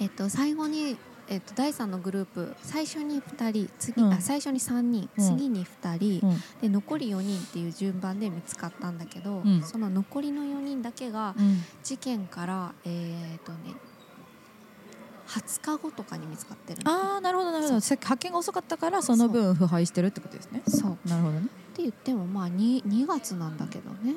[0.00, 0.96] えっと最後に、
[1.30, 4.12] えっと第3のグループ最初に2人次、うん。
[4.12, 5.24] あ最初に3人うん。
[5.24, 6.42] 次に2人、うん。
[6.60, 9.62] で残り4人っていう順番で見つかったんだけど、うん。
[9.62, 11.62] その残りの4人だけがうん。
[11.82, 13.74] 事件からえっ、とね
[15.28, 16.90] 20日後とかに見つかってるの。
[16.90, 17.74] ああなるほどなるほど。
[17.76, 20.62] 発見が遅かったからその分腐敗してるってことですね。
[20.66, 21.08] そう。
[21.08, 21.46] なるほどね。
[21.46, 24.14] って言ってもまあ 2, 2月なんだけどね。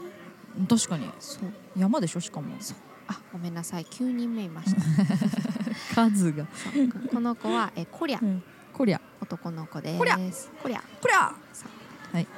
[0.67, 1.07] 確かに。
[1.19, 1.53] そう。
[1.77, 2.47] 山でしょしかも。
[3.07, 3.83] あごめんなさい。
[3.83, 4.81] 9人目いました
[5.93, 6.45] 数が。
[7.11, 8.41] この子はえコリャ
[8.73, 9.99] こりゃ男の子です。
[9.99, 11.33] コリャコリャ
[12.11, 12.27] はい。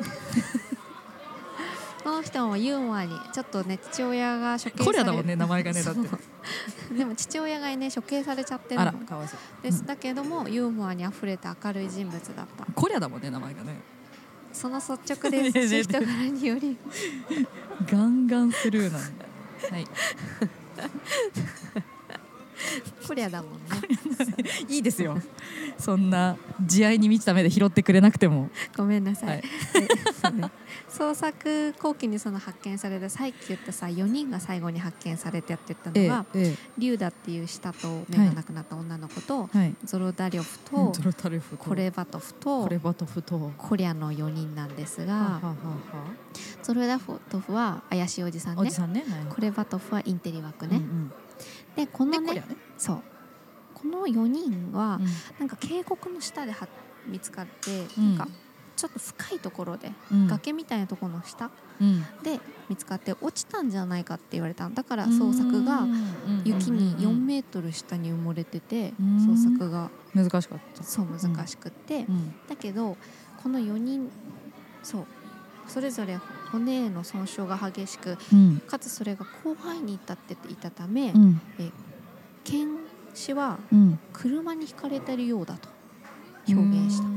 [2.04, 6.08] この人もユーモアにちょっとね父親が処刑されだもんね名前がねだって。
[6.96, 9.40] でも父親がね処刑されちゃってるあのらかわいそう。
[9.64, 9.86] です、うん。
[9.88, 12.66] だけどもユーモアにあふれた明るい人物だった。
[12.74, 13.82] こりゃだもんね名前がね。
[14.54, 16.78] その率直で優し い人柄により。
[17.92, 19.26] ガンガンスルーなんだ。
[19.72, 19.88] はい
[23.08, 23.60] コリャだもんね。
[24.70, 25.18] いいですよ。
[25.78, 28.50] そんな慈愛に満ちた目で拾ってくれなくても。
[28.76, 29.44] ごめんなさい、はい。
[30.88, 39.76] 創作後期にその発見されたさっき言ったさ4人が最後に発見されてやってたのが、えリュウダっていう舌と目がなくなった女の子と、えはい。
[39.84, 43.52] ゾロダリョフと、ゾロタルフコレバトフとこれバトフと。
[43.58, 45.56] コリャの4人なんですが、はははは。
[46.64, 48.64] ゾロダトフは怪しいおじさんね。
[48.64, 49.06] ね。
[49.10, 49.34] はい。
[49.34, 51.12] コレバトフはインテリ枠ね、うんうん
[51.76, 52.44] でこのねね。
[52.78, 53.04] そう。
[53.74, 55.06] この4人は、うん。
[55.40, 56.68] なんか渓谷の下では
[57.06, 58.18] 見つかって、うん。
[58.18, 58.34] なんか
[58.76, 60.28] ちょっと深いところで、うん。
[60.28, 62.02] 崖みたいなところの下うん。
[62.24, 65.86] で見つかって落ちたんじゃないかって言われたのだから捜索が
[66.44, 69.18] 雪に4メートル下に埋もれててうん。
[69.18, 70.84] 捜索が難しかった。
[70.84, 72.36] そう難しくって、うん。
[72.48, 72.98] だけど
[73.44, 74.10] この4人
[74.82, 75.06] そう。
[75.68, 76.20] それぞれ
[76.52, 78.62] 骨への損傷が激しくうん。
[78.68, 81.42] かつそれが広範囲に至っていたため、うん。
[82.44, 82.68] 剣
[83.14, 84.00] 士はうん。
[84.14, 85.70] 車にひかれてるようだと
[86.48, 87.08] 表現した。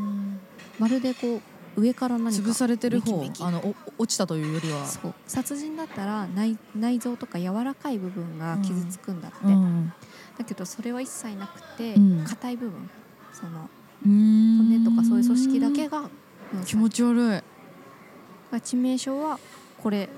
[0.79, 1.37] まるでこ
[1.77, 4.85] う上から何か潰されてる方あのお落ちたというよりは。
[5.27, 9.93] 殺人だったら内内臓とか柔らかい部分が傷つくんだって、うん。
[10.39, 12.25] だけどそれは一切なくてうん。
[12.25, 12.91] 硬、い部分。
[13.33, 13.69] その
[14.03, 16.11] 骨骨とかそういう組織だけが
[16.65, 17.43] 気持ち悪い
[18.51, 19.39] が致命傷は
[19.83, 20.09] これ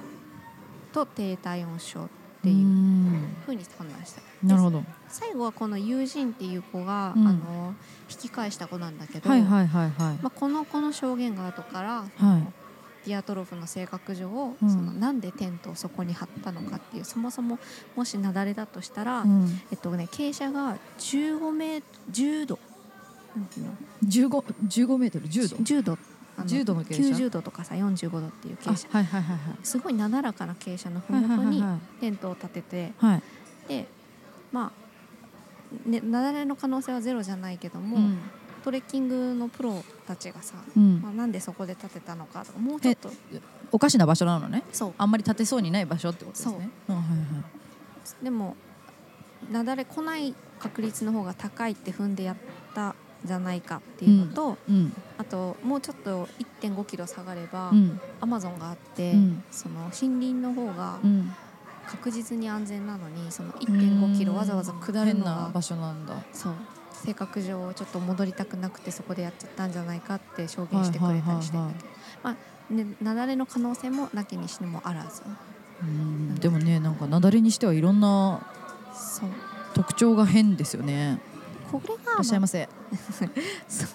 [0.93, 2.09] と低体温症っ
[2.43, 3.37] てういうん。
[3.45, 4.23] ふうに判断した。
[4.43, 4.83] なるほど。
[5.09, 7.29] 最後はこの友人っていう子が、うん。
[7.29, 7.75] あの
[8.11, 10.19] 引き返した子なんだけど、はいはいはいはい。
[10.23, 12.47] まあ、この子の証言が後から、はい。
[13.07, 14.29] ディアトロフの性格上、
[14.63, 14.71] うん。
[14.71, 17.59] そのなんでテントをそこに張ったのかっていうそもそも
[17.97, 19.61] もし雪崩だとしたら、うん。
[19.71, 22.59] えっとね、傾斜が15メー10度。
[23.37, 23.73] なんていうの
[24.05, 24.29] ？15
[24.67, 25.93] 15メートル10度？10度。
[25.93, 25.97] あ
[26.45, 29.57] 10度の傾斜？90度とかさ45度っていう傾あ斜はいはいはい。
[29.63, 32.01] すごいなだらかな傾斜のふはいはいもとにはい。
[32.01, 33.11] テントを立ててはい。
[33.13, 33.23] はい
[33.69, 33.87] で
[34.53, 34.73] ま
[35.87, 38.19] あね、雪崩の可能性はゼロじゃないけども、うん。
[38.65, 41.01] トレッキングのプロたちがさ、うん。
[41.01, 43.11] まあ、なんでそこで立てたのかとかもうちょっと
[43.71, 44.65] おかしな場所なのね？
[44.73, 44.95] そう。
[44.99, 46.71] あんまり立てそうにない場所ってことですね？
[46.89, 46.93] う。
[46.93, 48.57] んはいはいでも
[49.49, 52.37] 雪崩来ない確率の方が高いって踏んでやっ
[52.75, 56.27] たじゃないかっていうのと、うんあともうちょっと
[56.63, 58.01] 1 5キロ下がれば、うん。
[58.21, 59.45] アマゾンがあって、うん。
[59.51, 61.33] その森林の方がうん。
[61.87, 66.15] 確実に安全なのにその1 5キロわざわざ下るのが変な場所なんだ。
[66.33, 66.55] そう。
[66.93, 71.89] 性格上ちょっと戻りたくなくてそこでやっちゃったんじゃないかって証言してくれたりしてるんだけど、
[72.23, 75.23] まあね、雪崩の可能性もなきにしもあらず。
[75.83, 78.41] うんでもねなんか雪崩にしてはいろんな
[79.75, 81.21] 特徴が変ですよね
[81.71, 82.69] これがいらっしゃいませ。
[83.69, 83.89] そう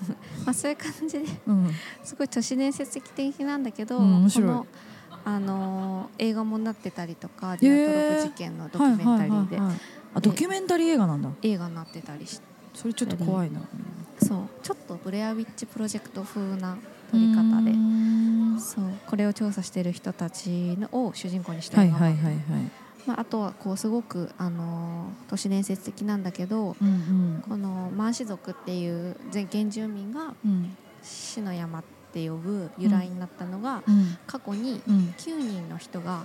[0.45, 1.71] まあ、そういう感じでうん。
[2.03, 4.65] すごい都市伝説的なんだけど、うんこの、
[5.25, 9.79] あのー映画もなってたりとかディアトロフ事件のドキュメンタリーではいはいはいはい。
[10.15, 11.29] あドキュメンタリー映画なんだ。
[11.41, 13.61] 映画になってたりしてそれちょっと怖いな。
[14.21, 14.39] そう。
[14.63, 16.77] ちょっとブレアウィッチプロジェクト風な
[17.11, 18.59] 撮り方でうん。
[18.59, 18.85] そう。
[19.07, 22.35] これを調査している人たちのを主人公にしたはい映画はいはいはい
[23.07, 26.91] まあ、あとはこうすごく、あのー都市伝説的なんだけどうんう
[27.39, 27.43] ん。
[27.47, 30.75] このマンシ族っていう全原住民がうん。
[31.03, 34.17] 死の山って呼ぶ由来になったのが、うん。
[34.25, 35.13] 過去にうん。
[35.17, 36.23] 9人の人が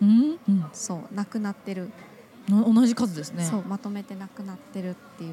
[0.00, 0.38] うん？
[0.48, 0.64] うん。
[0.72, 1.90] そう亡くなってる、
[2.48, 3.44] な同じ数ですね。
[3.44, 5.30] そうまとめて亡くなってるってい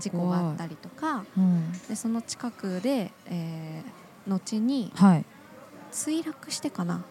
[0.00, 1.80] 事故があったりりとかうん。
[1.88, 5.24] でその近くで、えー後にはい。
[5.92, 7.04] 墜落してかな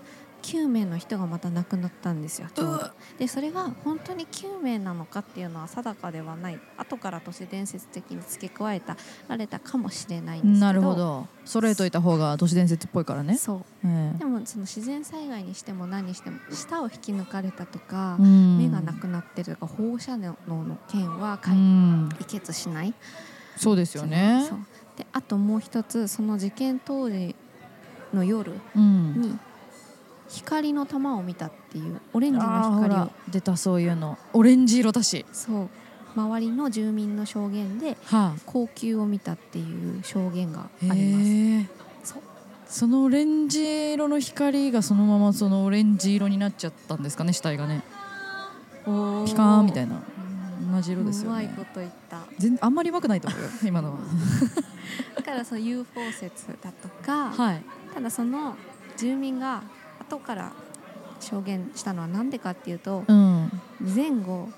[0.44, 2.92] 9名の人がまた亡くなったんですよちょうど。
[3.18, 6.60] でそれが本当に9名なのかっていうのは定かではない。
[6.78, 10.66] 後から都市伝説的に付け加えたられたかもしれないんですけど。
[10.66, 11.28] なるほど。
[11.46, 13.38] 揃えといた方が都市伝説っぽいからね。
[13.38, 13.62] そう。
[13.86, 14.20] ええ。
[14.20, 18.58] でもその自然災害にしても何にしても舌を引き抜かれたとか、うん。
[18.58, 22.94] 目がなくなってるとか放射能の件はう解ん決しない、
[23.58, 24.50] そうですよね。
[24.98, 27.36] であともう一つその事件当時
[28.14, 29.22] の夜うん。
[29.22, 29.40] に
[30.34, 32.46] 光の玉を見たっていうオレンジの
[32.80, 33.10] 光をら。
[33.30, 34.18] 出たそういうの。
[34.34, 35.26] オレンジ色だし。
[35.32, 35.70] そう。
[36.16, 41.00] 周りの住民の証言では高級を見たっていう証言がああります。
[41.00, 41.68] へえ
[42.04, 42.22] そう。
[42.68, 47.84] そのオレンジ色の光がそのままそのオレンジ色になっちゃったんですかね死体がね。
[48.86, 50.02] ピカーンみたいな。
[50.72, 51.44] 同じ色ですよね。
[51.46, 52.22] うまいこと言った。
[52.40, 54.00] 全あんまりうまくないと思うよ 今のは。
[55.16, 57.64] だからその UFO 説だとか、はい。
[57.94, 58.56] ただその
[58.98, 59.64] 住民が
[60.14, 60.52] 後から
[61.20, 63.52] 証言したのは何でかっていうとうん。
[63.82, 64.50] 前後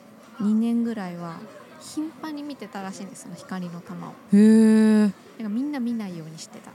[0.41, 1.38] 2年ぐらいは
[1.80, 4.12] 頻繁に見てたらしいんですその光の玉を。
[4.34, 5.12] へえ。
[5.48, 6.72] みんな見ないようにしてた。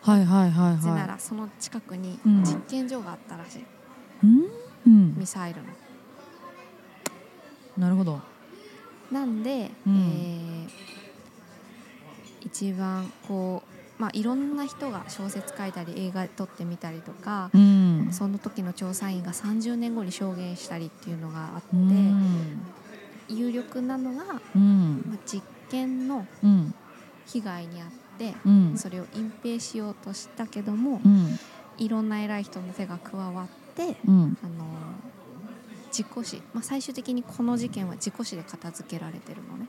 [0.00, 2.42] はいはいはいなぜなはらその近くにうん。
[2.42, 3.64] 実験場があったらしい、い
[4.24, 4.44] うん
[4.86, 5.14] うん。
[5.16, 5.68] ミサイルの。
[7.76, 8.20] なるほど。
[9.12, 9.96] なんで、うん。
[9.96, 10.98] えー
[12.40, 18.08] 一番こう、まあ、いろんな人が小説書いたり映画撮ってみたりとか、うん。
[18.12, 22.60] その時の調査員が30年後に証言したりっていうのがあって、うん。
[23.28, 25.02] 有力なのが、まうん。
[25.14, 26.74] あ、実験のうん。
[27.26, 28.74] 被害にあって、うん。
[28.76, 31.36] それを隠蔽しようとしたけども、うん。
[31.76, 34.38] いろんな偉い人の手が加わって、うん。
[34.42, 34.64] あの
[35.90, 39.66] 事故死、まあ、最終的にこの事件は事故死で片付けられてるのね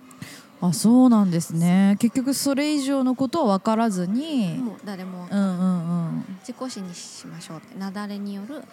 [0.61, 1.95] あそうなんですね。
[1.99, 4.57] 結局それ以上のことは分からずに。
[4.57, 5.63] もう誰もうんう
[6.17, 7.75] ん事故死にしましょうって。
[7.75, 8.63] 雪崩による9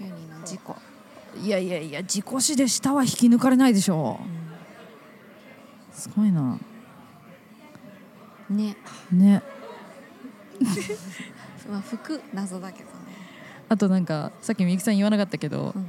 [0.00, 1.00] 人の事故、うん
[1.36, 4.18] いやいやいや事故死で下は引き抜かれないでしょ
[5.92, 5.96] う。
[5.96, 6.58] すごいな。
[8.48, 8.76] ね。
[9.12, 9.42] ね。
[11.70, 12.92] まあ服謎だけどね。
[13.68, 15.86] あとなんかさっきみゆきさん言わなかったけど、うん。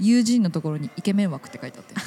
[0.00, 1.94] 友人のところにイケメン枠って書いてあって。
[1.94, 2.04] は い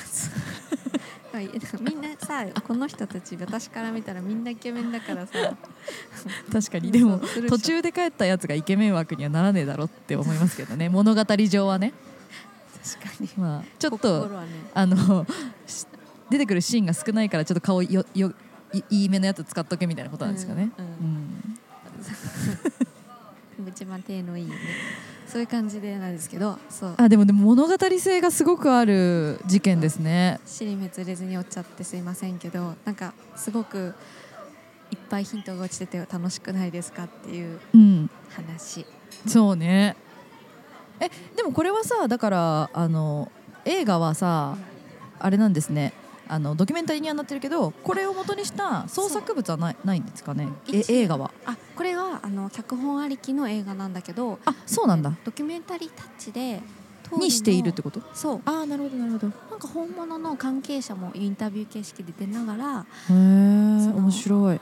[1.40, 5.34] みんなさこの人たち私から見たらみんなイケメンだからさ。
[6.52, 7.20] 確かにでも
[7.50, 10.90] 途中で帰ったやつがイケメン枠にはならねえだろって思いますけどね。
[10.90, 11.94] 物語上はね。
[13.00, 13.30] 確かに。
[13.36, 14.48] まあちょっとね。
[14.74, 15.26] あの
[15.66, 15.88] し
[16.30, 18.34] 出てくるシーンが少ないからちょっと顔よよ
[18.72, 20.72] いいいめのやつ使っとけみたいなことなんですかね。
[20.78, 20.90] うんう
[23.66, 23.70] ん。
[23.70, 24.56] 一番手のいいね
[25.34, 30.40] そういう感じでなんですけどそうあでもでも物語性がすごくある事件ですね。
[30.46, 33.96] 尻滅裂に落ちちゃってすいませんけどなんかすごく
[34.92, 38.86] いっぱいヒントが落ちてて楽しくないですかっていううん、話
[39.26, 39.96] そうね。
[41.00, 43.32] えでもこれはさだからあの
[43.66, 44.56] 映画はさ
[45.18, 45.94] あれなんですね。
[46.34, 50.48] あのドキュメンタリーにはなってるけどこれを元にした創作物はないないんですかね？
[50.68, 51.30] え一映画は？
[51.46, 55.14] あこれはあの脚本ありきの映画なんだけどあそうなんだ。
[55.24, 56.60] ドキュメンタリータッチで
[57.20, 58.02] にしているってこと？
[58.16, 58.42] そう。
[58.46, 59.28] ああなるほどなるほど。
[59.28, 64.62] へなんか本物の関係者もインタビュー形式で出ながらえその面白い。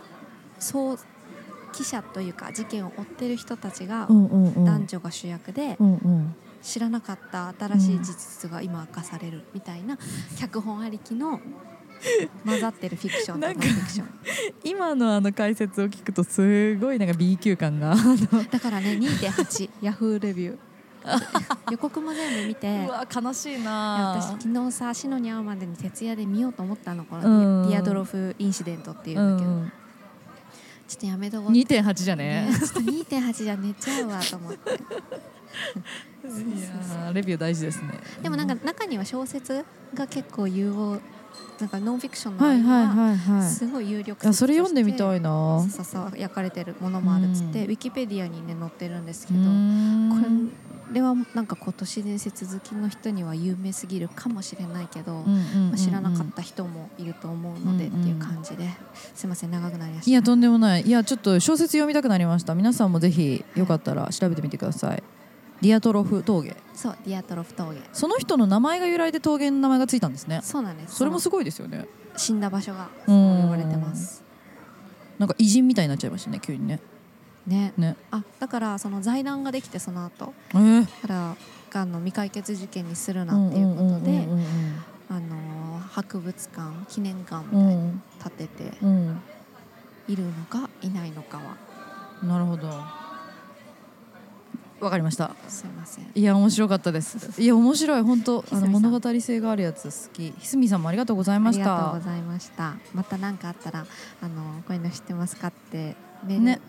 [0.59, 0.99] そう
[1.71, 9.97] 記者というか事件を追ってる人たちが男女が主役でうんうん知らなかった新しい事実が今明かされるみたいな
[10.39, 11.39] 脚本ありきの
[12.45, 14.07] 混ざってるフィクションとノンフィクション。
[14.63, 17.95] 今のあの解説を聞くとすごいなんか B 級感が。
[18.51, 20.57] だからね2.8ヤフーレビュー。
[21.71, 24.15] 予告も全部見てうわ悲しいな。
[24.15, 27.23] 私昨日さ「シノに会うまでに徹夜で見ようと思ったのこうん。
[27.63, 29.71] のディアドロフインシデントっていうんだけど、うん。
[30.87, 31.51] ちょっとやめとこう。
[31.51, 32.47] って2.8じゃね。
[32.51, 34.79] ねちょっと2.8じゃ寝ちゃうわと思って
[36.23, 37.99] いやーレビュー大事ですね。
[38.21, 40.99] でもなんか中には小説が結構有望
[41.59, 43.17] なんかノンフィクションのはいはいははい。
[43.17, 45.65] はいすごい有力いやそれ読んでみたいな。
[45.69, 47.69] ささ焼かれてるものもあるっつって、うん。
[47.69, 50.51] ウィキペディアにね載ってるんですうけど、こん。
[50.91, 58.67] れはなんか今年伝説好きの人には有名すぎるかもしれないけど、まあ、知らなかった人もいると思うのでっていう感じで、
[59.15, 60.11] すいません長くなりました。
[60.11, 60.81] いやとんでもない。
[60.81, 62.55] いやちょっと小説読みたくなりました。
[62.55, 65.01] 皆さんもぜひよかったら調べてみてください
[65.61, 66.55] ディアトロフ峠。
[66.73, 67.79] そうディアトロフ峠。
[67.93, 70.41] その人の名前が由来で峠の名前がついたんですね。
[70.43, 70.95] そうなんです。
[70.95, 71.87] それもすごごいですよね。
[72.17, 74.23] 死んだ場所がうそうん呼ばれてます。
[75.19, 76.79] なんか偉人みたいになっちゃいましたね急にね。
[77.45, 77.73] ね。
[77.77, 77.95] ね。
[78.09, 81.35] あだからその財団ができてその後えーだから
[81.69, 84.27] がんの未解決事件にするなっていうことで
[85.09, 87.99] あのー博物館記念館みたいに
[88.37, 89.21] 建ててうん。
[90.07, 91.55] いるのかいないのかは。
[92.23, 92.67] なるほど
[94.81, 95.35] わかりました。
[95.47, 96.11] すいません。
[96.13, 97.39] いや面白かったです。
[97.39, 98.01] いや面白い。
[98.01, 100.33] 本当あの物語性があるやつ好き。
[100.39, 102.73] ひすみさんもありがとうございあましりがとうたございました。
[102.93, 103.85] また何かあったら
[104.21, 106.61] あのこういうの知ってますかってメール、ね。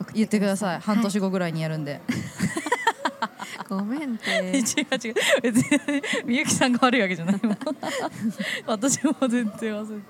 [0.00, 0.80] 送言ってください。
[0.80, 1.98] 半年後、後ぐらいにやるんで、は
[3.66, 4.30] いごめんって。
[4.58, 5.14] 違う違う。
[5.42, 7.40] 別にみゆきさんが悪いわけじゃない
[8.66, 10.00] 私も全然忘れ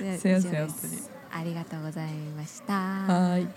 [0.00, 0.04] て。
[0.04, 2.72] ですいません本すありがとうございました。
[2.74, 3.48] はーい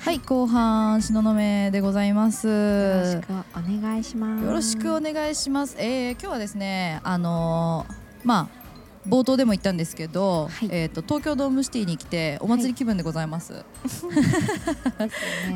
[0.00, 1.34] はい後半東雲
[1.70, 5.76] でございますよろしくお願いしますよろしくお願いします。
[5.78, 8.60] えー、今日はですね、あのーまあ
[9.08, 13.52] 冒頭でも言ったんですけど、はいえっ、と東京ドームシティに来てお祭り気分でございます。
[13.54, 13.62] ね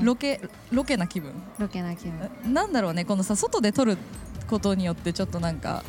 [0.02, 0.40] ロケ
[0.72, 1.32] ロケな気分。
[1.58, 3.98] ロケな気分、なんだろうね、このさ外で撮る
[4.48, 5.84] ことによってちょっとなんか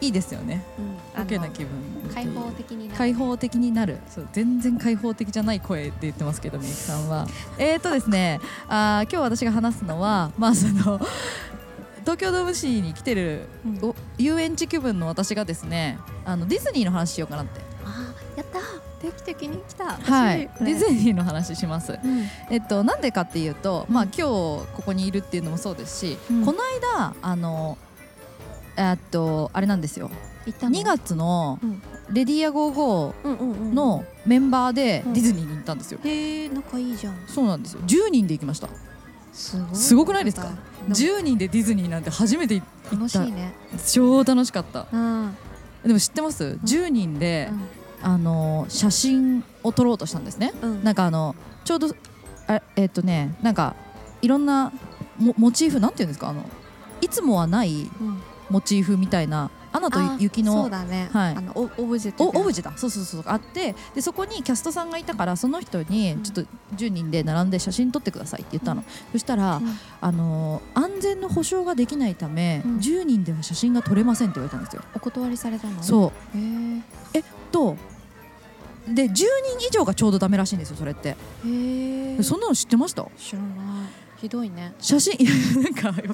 [0.00, 0.64] いいですよね。
[0.78, 1.70] うん、ロケな気分。
[2.14, 2.98] 開放的になる。
[2.98, 3.98] 開放的になる。
[4.08, 7.26] そう全然開放的じゃない声で言ってますけどみゆきさんは。
[7.58, 11.00] えーとですねあー今日私が話すのはまあその
[12.00, 13.90] 東京ドームシーに来てる、うん。
[13.90, 17.60] お遊園地気分の私がですねあのディズニーの話しようかなって。
[17.84, 18.60] あやった。
[19.00, 19.92] 定期的に来た。
[19.92, 20.50] はい。
[20.60, 21.98] ディズニーの話します。
[22.02, 22.24] うん。
[22.50, 26.44] えっとなんでかっていうと、まあうん今日ここにいるっていうのもそうですし、うん。
[26.44, 26.58] この
[26.96, 27.78] 間あの
[28.78, 30.10] えっとあれなんですよ。
[30.46, 31.82] 行ったの？2月のうん。
[32.10, 33.56] レディアゴーゴうんうんうん。
[33.72, 35.12] ーのメンバーでうん。
[35.12, 37.14] ディズニーに行ったんですよ、へえ仲いいじゃん。
[37.26, 37.80] そうなんですよ。
[37.86, 38.68] 10人で行きました。
[39.34, 39.76] すごい。
[39.76, 40.44] すごくないですか？
[40.44, 40.48] で
[40.88, 42.96] も10人でディズニーなんて初めて行った。
[42.96, 43.52] 楽しいね。
[43.92, 44.86] 超楽しかった。
[44.90, 45.36] うん。
[45.84, 47.50] でも知ってます？10人で、
[48.02, 50.52] あの写真を撮ろうとしたんですね。
[50.62, 50.84] うん。
[50.84, 51.34] なんかあの
[51.64, 51.88] ちょうど
[52.46, 53.74] あえっとねなんか
[54.22, 54.72] いろんな
[55.18, 56.30] モモチーフなんていうんですか？
[56.30, 56.42] あの
[57.02, 61.10] いつもはないうんモチーフみたいなアナとあ雪のそうだね。
[61.12, 61.34] はい。
[61.36, 62.72] あのオオブジェおオブジェだ。
[62.76, 66.22] そうそうそうあってでそこにキャストさんがいたからその人にうん。
[66.22, 69.78] ちょっと10人で並んで写真撮ってくださいって言ったの、そしたら、うん。
[70.00, 72.76] あのー安全の保証ができないため、うん。
[72.78, 75.82] 10人では写真が撮れませんって言われたんですよ、お断りされたの？
[75.82, 76.38] そう。
[76.38, 76.82] へ
[77.14, 77.22] え
[77.52, 77.76] と
[78.88, 79.24] で10人
[79.68, 81.10] 以上がちょうどダメらしいんですよそれって。
[81.10, 81.16] へ
[82.18, 83.04] えそんなの知ってました？
[83.18, 83.48] 知らない
[84.20, 84.74] ひどいね。
[84.80, 85.30] 写真いや
[85.62, 86.08] なんかいい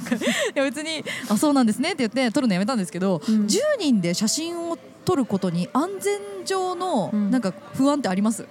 [0.54, 3.46] や別に「あそうなんですね」って言って撮るのやめたんですけど、うん。
[3.46, 7.30] 10人で写真を撮ることに安全上のうん。
[7.30, 8.46] なんか不安ってあります、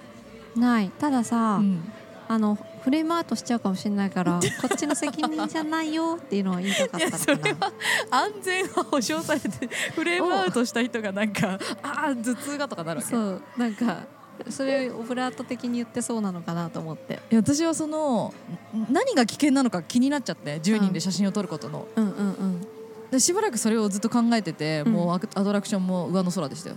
[0.56, 0.90] ない。
[0.98, 1.92] たださ、うん。
[2.26, 7.72] あのフレームアウトしちゃうかもしれないから こっちの責任じゃないよっていうのを言いたかったのかな。
[8.10, 9.48] 安全は保証されて
[9.94, 13.10] フレームアウトした人がなんかああ頭痛がとかなるわけ。
[13.10, 14.04] そうなんか
[14.50, 17.14] それをオブラート的に言ってそうなのかなと思って。
[17.30, 18.34] いや私はその
[18.74, 22.66] ん何が危険なのか気になっちゃって10人で写真を撮ることの、うんうんうん。
[23.10, 24.92] でしばらくそれをずっと考えてて、うん。
[24.92, 26.76] もうアトラクションも上の空でしたよ。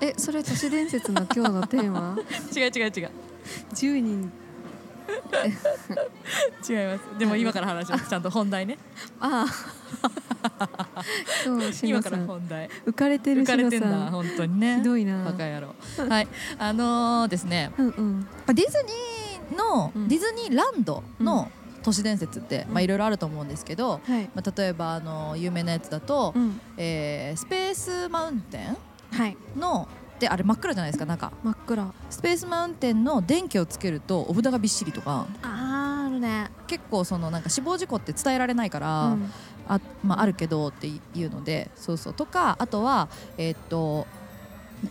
[0.00, 2.16] えそれ都市伝説の今日のテーマ？
[2.54, 3.10] 違う違う違う。
[3.74, 4.32] 10人
[6.68, 7.18] 違います。
[7.18, 8.08] でも今から話します。
[8.08, 8.78] ちゃんと本題ね。
[9.20, 9.46] あ
[10.58, 11.04] あ
[11.44, 12.68] 今日し今から本題。
[12.86, 14.76] 浮かれてる浮かれてんだ本当にね。
[14.76, 15.24] ひどいな。
[15.24, 15.74] バカ野郎。
[16.08, 16.28] はい。
[16.58, 17.72] あのーですね。
[17.78, 18.26] うんうん。
[18.46, 18.78] ディズ
[19.50, 20.08] ニーの、うん。
[20.08, 21.50] ディズニーランドの
[21.82, 24.30] 都市伝説って、いろいろあると思うんですけど、はい。
[24.34, 26.60] まあ、例えばあの有名なやつだと、うん。
[26.76, 28.58] えースペースマウンテ
[29.12, 29.36] はい
[30.18, 31.32] ンのであれ真っ暗じゃないですか中。
[31.42, 31.92] 真っ暗。
[32.10, 35.26] スペースマウンテンの電気をつけるとお札がびっしりとか。
[35.42, 36.50] あーあるね。
[36.66, 39.32] 結構そのなんか死亡事故って伝えられないから、うん。
[39.68, 42.14] あまあ、あるけどっていうのでそうそう。
[42.14, 44.06] とかあとはえーっと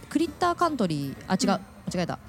[0.09, 1.59] クリッターカントリーあ違う、
[1.93, 2.19] 間違えた。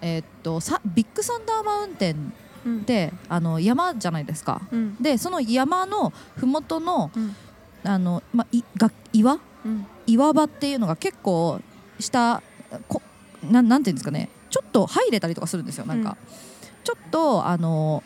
[0.00, 2.32] えーっとさビッグサンダーマウンテン
[2.66, 2.76] うん。
[2.78, 4.62] ってあの山じゃないですか。
[4.72, 4.96] うん。
[5.00, 7.36] でその山の麓のうん。
[7.86, 9.38] あの、まあ、いが岩？
[9.64, 9.86] うん。
[10.06, 11.60] 岩場っていうのが結構
[11.98, 12.42] 下
[12.88, 13.02] こ
[13.50, 14.28] なんなんていうんですかね。
[14.50, 16.16] ちょっと入れたりとかするんですよなんか、
[16.84, 18.02] ちょっとあの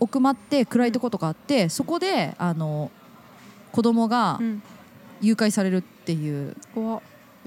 [0.00, 2.90] 奥まって暗いとことかあってそこであの
[3.72, 4.62] 子供がうん。
[5.20, 6.54] 誘拐されるっていう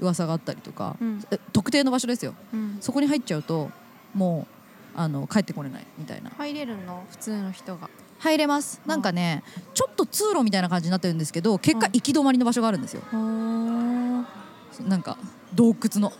[0.00, 1.24] 噂があったりとか、うん。
[1.30, 2.34] え特定の場所ですよ。
[2.52, 2.78] うん。
[2.80, 3.70] そこに入っちゃうと
[4.14, 4.48] も
[4.96, 6.30] うあの帰ってこれないみたいな。
[6.30, 7.04] 入れるの？
[7.10, 7.88] 普通の人が。
[8.18, 8.80] 入れます。
[8.84, 11.92] なんかねちょっと通路みたいな感じになってるんですけど結果うん。
[11.92, 13.02] 行き止まりの場所があるんですよ。
[13.12, 15.18] なんか
[15.54, 16.12] 洞窟の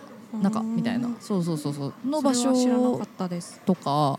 [0.43, 1.09] 中みたいな。
[1.21, 2.09] そうそうそうそう。
[2.09, 3.61] の場それは知らなか所ったです。
[3.65, 4.19] とか。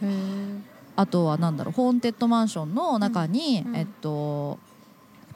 [0.95, 1.74] あとはなんだろう。
[1.74, 3.76] ホーンテッドマンションの中に、うん。
[3.76, 4.60] えっと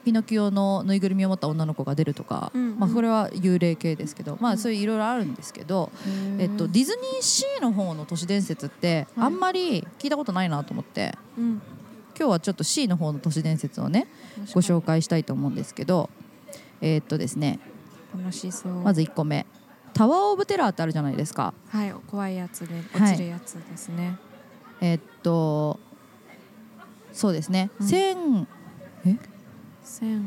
[0.04, 4.58] ピノキオのぬいぐるみを持った女の子が出るとか、うんまあ、これは幽霊系ですけど、まあ、うん。
[4.58, 6.42] そういういろいろあるんですけど、へー。
[6.42, 9.26] えっと、ディズニーシーの方の都市伝説ってはい。
[9.26, 11.62] あんまり聞いたことないなと思って、うん。
[12.16, 14.06] 今日はちょっと C の方の都市伝説をね
[14.52, 16.10] ご紹介したいと思うんですけど。
[16.80, 17.60] えっとですね。
[18.84, 19.46] まず1個目
[19.94, 21.54] タワー・オブ・テラーってあるじゃないですか。
[21.68, 22.82] はい怖いやつではい
[23.12, 24.18] 落ちるやつですね、
[24.80, 25.78] えっと
[27.12, 27.86] そうですね、うん。
[27.86, 28.46] 1000
[29.06, 29.16] え？
[29.84, 30.22] 千。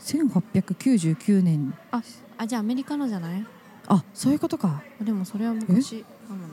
[0.00, 1.74] 1899年。
[1.90, 2.02] あ
[2.38, 3.46] あじゃあアメリカのじゃない？
[3.88, 4.82] あそういうことか。
[5.00, 6.02] あでもそれは昔。
[6.02, 6.46] かもな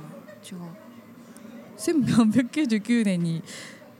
[0.43, 0.59] 違う。
[1.77, 3.41] 1899年に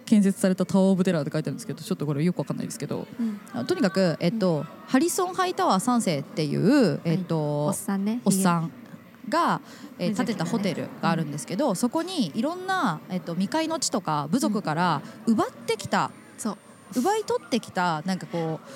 [0.10, 3.39] 建設されたタワー・オブ・テラーって書いてあるんですけどちょっとこれよくわかんないですけどうん。
[3.53, 8.22] あとにかく、えっとハリソン・ハイタワー3世っていう、えっとおっさんね。
[8.26, 8.72] おっさん
[9.30, 9.62] が、
[9.99, 16.57] えー建てたホテルがあるんですけど、そこにいろんな、えっと未開の地とか部族から奪ってきた、そう。
[16.95, 18.68] 奪い取ってきたなんかこう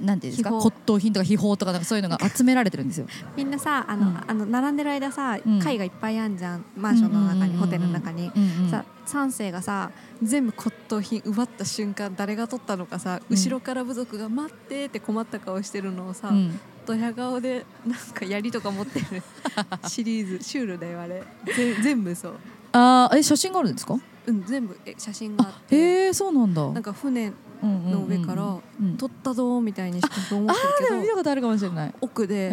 [0.00, 0.50] なんていうんですか？
[0.50, 3.06] 骨董品とか秘宝とかなんかそういうのが 集められてるんですよ。
[3.36, 4.20] みんなさあの、うん。
[4.26, 5.58] あの並んでる間さ、うん。
[5.60, 6.64] 貝がいっぱいあんじゃん。
[6.76, 9.90] マンションの中に、ホテルの中に、うんうんさ三世がさ
[10.22, 13.36] 全部骨董品奪った瞬間誰が取ったのかさ、うん。
[13.36, 16.60] 後ろから部族が「待って」って困った顔してるのをさ、うん。
[16.86, 19.06] ドヤ顔でなんか槍とか持ってる。
[19.88, 21.24] シリーズシュールだよあれ。
[21.56, 22.32] ぜ全部そう、
[22.72, 23.96] あーえ写真があるんですか？
[24.26, 24.78] うん、全部。
[24.86, 25.76] え写真がああって。
[25.76, 26.70] へえそうなんだ。
[26.70, 27.32] なんか船
[27.62, 28.58] の上から、
[28.98, 32.52] 取ったぞみたいにしか思ってるけど見たことあるかもしれない、奥で、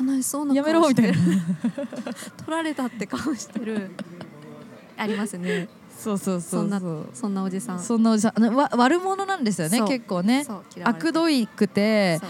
[0.00, 3.90] 悲しそうなやめろみたいな取られたって顔してる
[4.96, 10.46] ありますねそうそうそんなそうそんなおじさんそんなおじさんわ悪者なんですよね結構ね
[10.84, 12.20] 悪どいくて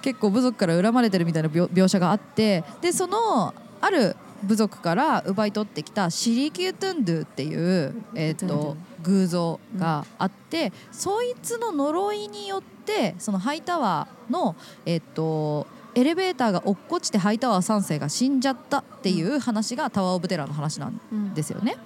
[0.00, 21.76] 結構部族から恨まれてるみたいな描写があってでそのある部族から奪い取ってきたシリキュートゥンドゥっていう、えー、と偶像があって、そいつの呪いによってそのハイタワーの、えー、とエレベーターが落っこちてハイタワー3世が死んじゃったっていう話がタワー・オブ・テラーの話なんうんですよね。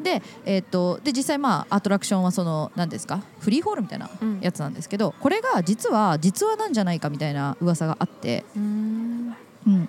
[0.00, 4.40] で,、えー、とで実際まあアトラクションはその何ですかフリーホールみたいなうん。
[4.40, 9.36] やつなんですけどこれが実は実話なんじゃないかみたいな噂があって、うーん。
[9.66, 9.88] うん、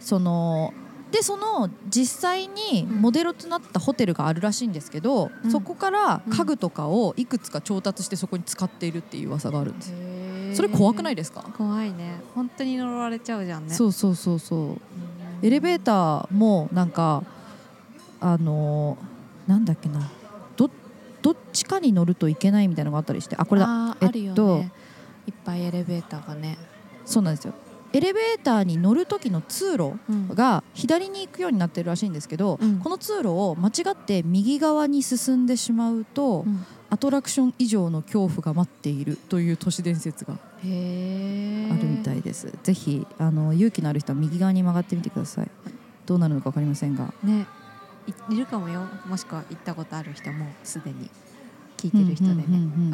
[0.00, 0.72] その
[1.10, 5.50] でその実際にモデルとなったホテルがあるらしいんですけど、うん。
[5.50, 9.92] そこから家具とかをいくつか調達してそこに使っているっていう噂があるんです。
[10.54, 12.20] それ怖くないですか、怖いね。
[12.34, 13.74] 本当に呪われちゃうじゃんね。
[13.74, 14.60] そうそうそうそう。
[14.60, 14.78] うん。
[15.42, 17.22] エレベーターもなんか
[18.20, 20.10] あのーなんだっけな。
[20.56, 20.68] ど
[21.22, 23.66] どっちかに乗るといけないみたいなのがあったりしてあこれだ。
[23.68, 24.58] あえっと。
[24.58, 24.72] ね
[25.26, 26.58] いっぱいエレベーターがね。
[27.04, 27.54] そうなんですよ
[27.92, 30.28] エレベーターに乗る時の通路うん。
[30.34, 32.78] が左に行くようになってるらしいんですけど、うん。
[32.80, 36.64] この通路を間違って右側に進んでしまうと、うん。
[36.90, 40.70] アトラクション以上の恐怖が待っているという都市伝説がある
[41.86, 45.50] みたいです、ぜひあの勇気のある人は右側に曲がってみてください。
[46.06, 47.12] どうなるのか分かりませんが。
[47.22, 47.46] ね。
[48.06, 48.86] いいるかもよ。
[49.06, 51.10] もしくは行ったことある人もすでに。
[51.76, 52.46] 聞いてる人でね、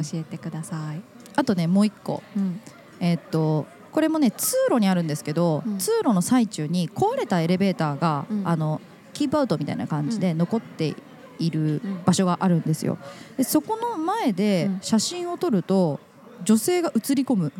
[0.03, 1.01] 教えてください、
[1.37, 2.23] あとねもう一個。
[2.37, 2.61] うん。
[2.99, 5.79] えーっとこれもね通路にあるんですけど、うん。
[5.79, 8.43] 通路の最中に壊れたエレベーターが、うん。
[8.47, 8.81] あの
[9.13, 10.97] キープアウトみたいな感じで残って
[11.39, 12.99] いるうん場所があるんですよ。
[13.37, 14.79] でそこの前でうん。
[14.83, 16.01] 写真を撮ると
[16.45, 17.53] 女性が映り込む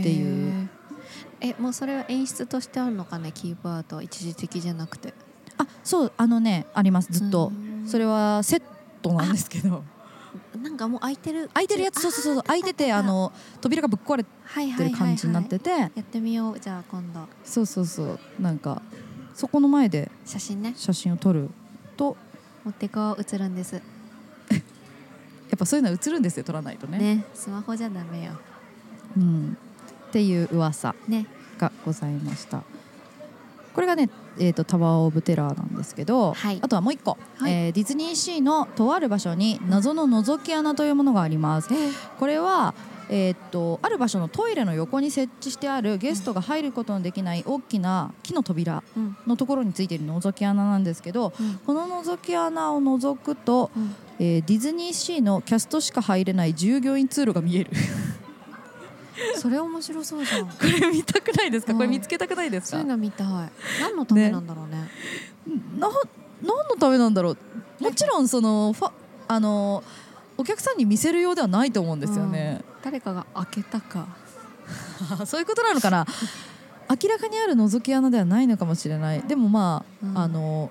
[0.00, 0.70] っていう。
[1.42, 5.12] えもうそれは演出としてあるのかねキープアウトは一時的じゃなくて。
[5.58, 7.52] あそうあのねありますずっと。
[7.54, 7.86] うん。
[7.86, 8.62] それはセッ
[9.02, 9.84] トなんですけど
[10.58, 15.70] なんかもう開いてる開いてるやつそうそうそう開いててあの扉がぶっ壊れはいはいはい、てる感じになってて。
[15.70, 16.60] やってみよう。
[16.60, 17.26] じゃあ今度。
[17.44, 18.18] そうそうそう。
[18.38, 18.82] なんか
[19.34, 20.74] そこの前で写真ね。
[20.76, 21.50] 写真を撮る
[21.96, 22.16] と
[22.64, 23.74] 持ってこう映るんです。
[23.76, 23.80] や
[25.56, 26.98] っぱそういうのは映るんですよ撮らないとね。
[26.98, 28.32] ねスマホじゃダメよ。
[29.16, 29.56] うん、
[30.08, 31.26] っていう噂ね。
[31.58, 32.62] がございました。
[33.72, 34.08] これがね、
[34.38, 36.58] えー、とタワー・オブ・テラーなんですけど、はい。
[36.62, 37.52] あとはもう一個、はい。
[37.52, 41.68] えーディズニーシーのとある場所に謎の覗き穴というものがあります。
[42.18, 42.74] これは
[43.10, 49.16] えーっとある場所のトイレの横に設置してあるゲストが入ることのできない大きな木の扉うん。
[49.26, 51.54] のところについている覗き穴なんですけどうん。
[51.66, 53.94] この覗き穴を覗くと、うん。
[54.18, 57.70] えーディズニーシーのキャストしか入れない従業員通路が見える
[59.36, 60.46] それ面白そうじゃん。
[60.46, 61.78] これ見たくないですか、うん。
[61.78, 62.70] これ見つけたくないですか？
[62.72, 63.26] そういうの見たい。
[63.80, 64.90] 何のためなんだろうね？
[65.78, 65.88] な
[66.42, 67.38] 何のためなんだろう？
[67.80, 68.92] もちろんそのファ
[69.28, 69.82] あの
[70.36, 74.06] お客さんに見せるようではないと思うんですよね、誰かが開けたか。
[75.26, 76.06] そういうことなのかな？
[76.90, 79.22] 明らかにある覗き穴ではないのかもしれない。
[79.22, 80.18] でもまあ、うん。
[80.18, 80.70] あの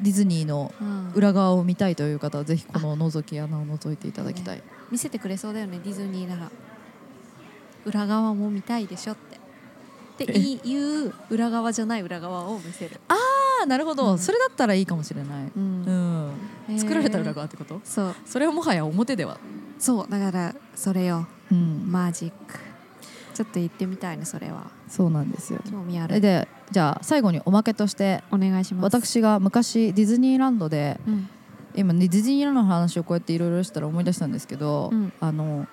[0.00, 1.12] ディズニーのうん。
[1.14, 6.50] 裏側を見たいという方はぜひこの覗き穴を覗いていただきたい、見せてくれそうだよねディズニーなら
[7.84, 9.32] 裏側も見たいでしょって。
[10.12, 13.16] ってう裏側じゃない裏側を見せる、あ
[13.62, 14.18] あなるほど、うん。
[14.18, 16.32] それだったらいいかもしれない、うん。
[16.68, 16.78] うん。
[16.78, 17.80] 作られた裏側ってこと？
[17.82, 18.14] そう。
[18.26, 19.38] それはもはや表では、
[19.78, 20.10] そう。
[20.10, 21.26] だからそれよ。
[21.50, 21.90] うん。
[21.90, 22.58] マジック。
[23.34, 24.70] ちょっと行ってみたいねそれは。
[24.86, 25.60] そうなんですよ。
[25.68, 26.20] 興味ある。
[26.20, 28.84] でじゃあ最後におまけとしてお願いします。
[28.84, 31.28] 私が昔ディズニーランドでうん。
[31.74, 35.12] 今ねディズニーランドの話をこうやっていろいろしたら思い出したんですけど、うん。
[35.20, 35.66] あの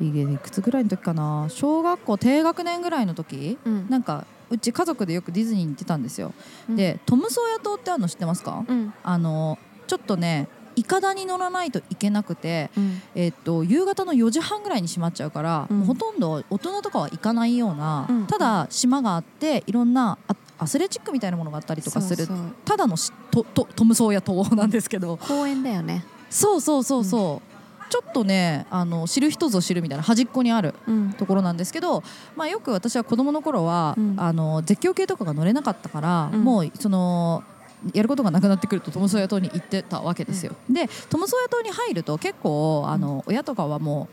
[0.00, 1.46] いいくつぐらいの時かな？
[1.48, 3.58] 小学校低学年ぐらいの時？
[3.64, 3.86] うん。
[3.88, 6.32] なんかうち家族でよくディズニーに行ってたんですよ、
[6.68, 6.76] うん。
[6.76, 8.92] でトムソーヤ島ってあるの知ってますか、うん。
[9.02, 13.00] あのちょっとねいかだに乗らないといけなくて、うん。
[13.14, 18.26] えっと夕方の4時半ぐらいに閉まっちゃうから、ほとんど大人とかは行かないような、うん。
[18.26, 22.28] ただ島があっていろんなあアスレチックみたいなものがあったりとかする
[22.64, 25.16] ただのしととトムソーヤ島なんですけど。
[25.16, 26.04] 公園だよね。
[26.28, 27.55] そうそうそうそう、
[27.88, 31.12] ちょっとねあの知る人ぞ知るみたいな端っこにあるうん。
[31.12, 32.02] ところなんですけど、
[32.34, 34.14] まあ、よく私は子供の頃は、うん。
[34.18, 36.44] あの絶叫系とかが乗れなかったから、うん。
[36.44, 37.44] もうその
[37.92, 40.56] やることがなくなってくるとトムソーヤ島に行ってたわけですよ。
[40.68, 44.08] でトムソーヤ島に入ると結構あの、親とかはも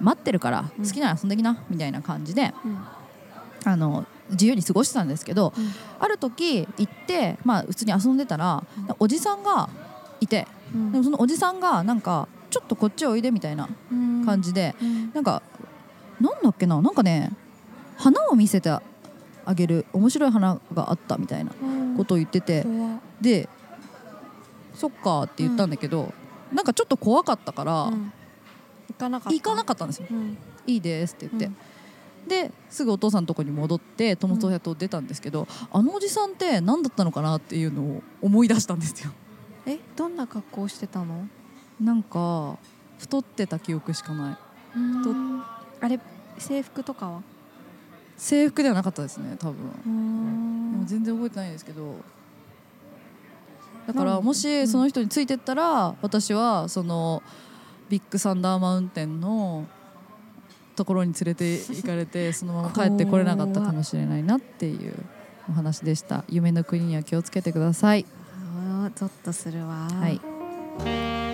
[0.00, 0.86] う待ってるからうん。
[0.86, 2.78] 好きなら遊んできなみたいな感じでうん。
[3.64, 5.72] あの自由に過ごしてたんですけど、うん。
[5.98, 8.94] ある時行って、まあ、普通に遊んでたら、うん。
[8.98, 9.68] おじさんが
[10.20, 10.92] いてうん。
[10.92, 13.68] でもそのおじさんがなんかちょっとこっちおいでみたいな
[14.24, 15.12] 感じで、うん。
[15.12, 15.42] なんか
[16.20, 17.32] なんだっけななんかね
[17.96, 18.82] 花を見せてあ
[19.54, 21.96] げる面白い花があったみたいなうん。
[21.96, 22.66] ことを言ってて、
[23.20, 23.48] で
[24.74, 26.12] そっかって言ったんだけど、
[26.52, 28.12] なんかちょっと怖かったから、うん。
[28.88, 29.34] 行かなかった。
[29.34, 30.06] 行かなかったんですよ。
[30.10, 30.36] うん。
[30.66, 31.52] いいですって言っ
[32.28, 39.12] て、ですぐお父さんのとこに戻ってトムソーヤ島出たんですけど、あのおじさんって何だったのかなっていうのを思い出したんですよ。
[39.64, 41.28] えどんな格好してたの？
[41.80, 42.58] なんか
[42.98, 44.36] 太ってた記憶しかない。
[44.76, 45.42] うん。
[45.80, 46.00] あれ
[46.38, 47.22] 制服とかは？
[48.16, 50.72] 制服ではなかったですね多分。
[50.72, 51.96] でも全然覚えてないんですけど。
[53.86, 57.22] だからもしその人についてったら私はその
[57.88, 59.64] ビッグサンダーマウンテンの
[60.74, 64.94] ところに連れて行かれて そのまま帰ってこれなかったかもしれないなっていう
[65.48, 66.24] お話でした。
[66.28, 68.04] 夢の国には気をつけてください。
[68.96, 69.88] ゾッとするわ。
[69.88, 71.25] はい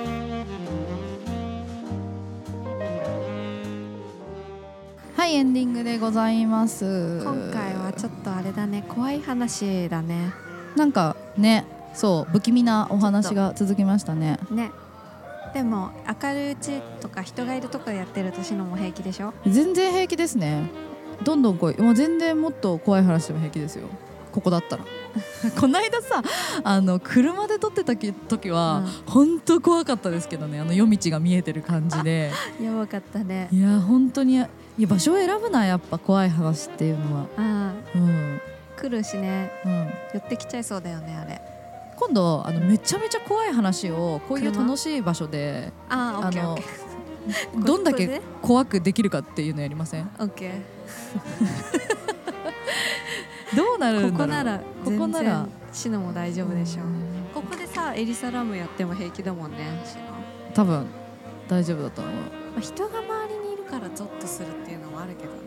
[5.15, 7.21] はいはいエンディングでございます。
[7.23, 10.33] 今回はちょっとあれだね怖い話だね。
[10.75, 14.39] なんかねそう不気味なお話が続きましたね。
[14.51, 14.73] ね。
[15.55, 15.91] でも
[16.23, 19.35] 明るいうちとか人がいるとこでやってるとしのも平気でしょ？
[19.47, 20.71] 全然平気ですね。
[21.23, 23.89] どんどんこうもう全然もっと怖い話でも平気ですよ。
[24.33, 24.85] ここだったら
[25.59, 26.23] この間さ
[26.65, 30.61] あの車で撮ってた時時は、本当怖かったですけどね。
[30.61, 32.31] あの夜道が見えてる感じで。
[32.63, 33.49] やばかったね。
[33.53, 34.49] いや本当にいや
[34.87, 37.27] 場所を選ぶなやっぱ怖い話っていうのは。
[37.37, 37.75] うん。
[37.95, 38.41] うん。
[38.77, 39.51] 来るしね。
[39.65, 39.91] うん。
[40.15, 41.41] 寄ってきちゃいそうだよねあれ。
[41.97, 46.59] 今度あのめちゃめちゃ怖い話をこういう楽しい場所でああの
[47.65, 50.11] どんだけ怖くできるかっていうのやりません？
[50.19, 50.63] オッケ
[53.57, 55.31] どうなるここならこ全こなら。
[55.45, 56.83] 然シノも大丈夫でしょ
[57.35, 60.03] ここでさエリサラムやっても平気だもんねシノ。
[60.55, 60.87] 多分
[61.49, 62.15] 大丈夫だと思う。
[62.15, 62.21] ま
[62.59, 65.39] あ人が周りにいるからゾッとするっていうのもあるけどね。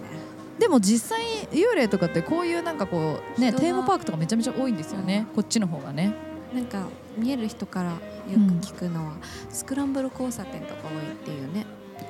[0.57, 6.13] でも実際幽霊とかってこういうなんかこうねテーマパークとかめちゃめちゃ多いんですよね、こっちの方がね。
[6.53, 6.87] なんか
[7.17, 7.97] 見える人からよ
[8.27, 9.13] く聞くのは、
[9.49, 11.65] スクランブル交差点とか多いっていうね、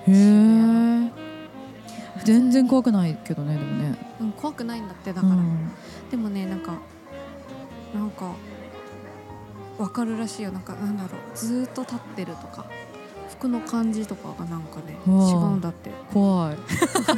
[0.08, 0.95] へえ
[2.26, 3.98] 全然怖くないけどねでもね。
[4.20, 5.42] うん、怖くないんだってだだから、
[6.10, 6.74] でもねなんか
[7.94, 8.34] なんか
[9.78, 10.52] わかるらしいよ。
[10.52, 11.38] なんかなんだろう。
[11.38, 12.66] ずーっと立ってるとか
[13.30, 15.92] 服の感じとかがなんかね違うんだって。
[16.12, 16.58] 怖い。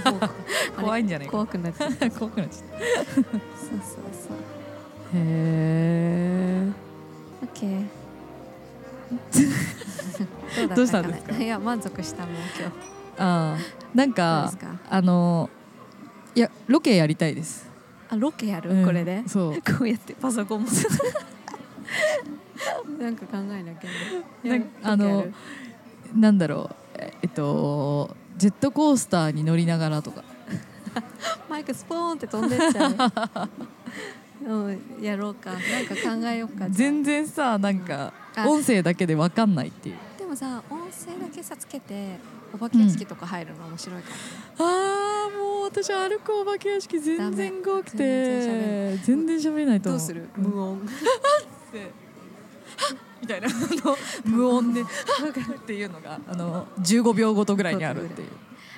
[0.78, 1.04] 怖い。
[1.04, 1.92] んじゃない怖くなっちゃう。
[2.12, 4.38] 怖くなっちゃったへそうそうそう。
[5.14, 6.68] え
[7.42, 7.88] オッケー
[10.76, 12.74] どうしたんですかいや満足したもん今日。
[13.20, 14.52] あーなんか
[14.90, 15.50] あの
[16.36, 17.68] いやロケやりたいです、
[18.10, 18.86] あロケやる、うん。
[18.86, 19.24] これで？
[19.28, 19.54] そう。
[19.78, 20.70] こうやってパソコンも
[23.00, 23.90] なんか考えなきゃ
[24.44, 24.60] ね。
[24.84, 25.26] なんあの
[26.16, 26.76] なんだろう。
[27.00, 30.24] ええっとジェットコースターに乗りながらとか。
[31.50, 32.96] マイクスポーンって飛んでっちゃう。
[34.46, 35.52] うんやろうか。
[35.52, 36.68] なんか考えようか。
[36.70, 38.48] 全然さなんかあ。
[38.48, 39.96] 音声だけで分かんないっていう。
[40.18, 42.18] でもさ音声だけさつけて
[42.54, 44.16] お化け屋敷とか入るの面白いかも、
[44.60, 50.30] あーもう私歩くお化け屋敷全然怖くて全然喋れないと思う。
[50.38, 50.82] 無音。
[53.20, 54.86] みたいなあの無音でっ
[55.66, 58.30] ていうのがあの15秒ごとぐらいにあるっていう。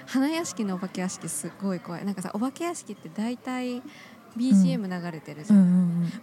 [0.06, 2.06] 花屋敷のお化け屋敷すごい怖い。
[2.06, 3.84] なんかさお化け屋敷って大体
[4.38, 5.66] BGM 流れてるじゃん、うん。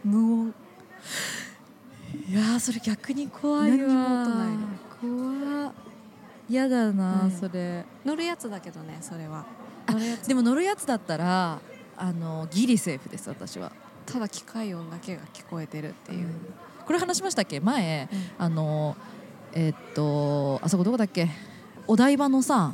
[0.05, 0.55] うん無音うん。
[2.29, 4.51] いやーそれ逆に怖いわ
[5.01, 5.73] 怖
[6.49, 7.31] 嫌だな、うん。
[7.31, 7.85] それ。
[8.05, 9.45] 乗るやつだけどねそれは。
[10.27, 11.61] でも乗るやつだったら
[11.97, 13.73] あのギリセーフです私は。
[14.05, 16.29] ただ機械音だけが聞こえてるっていう、
[16.85, 17.61] これ話しましたっけ？
[17.61, 18.45] 前うん。
[18.45, 18.97] あの
[19.53, 21.29] えーっとあそこどこだっけ？
[21.87, 22.73] お台場のさ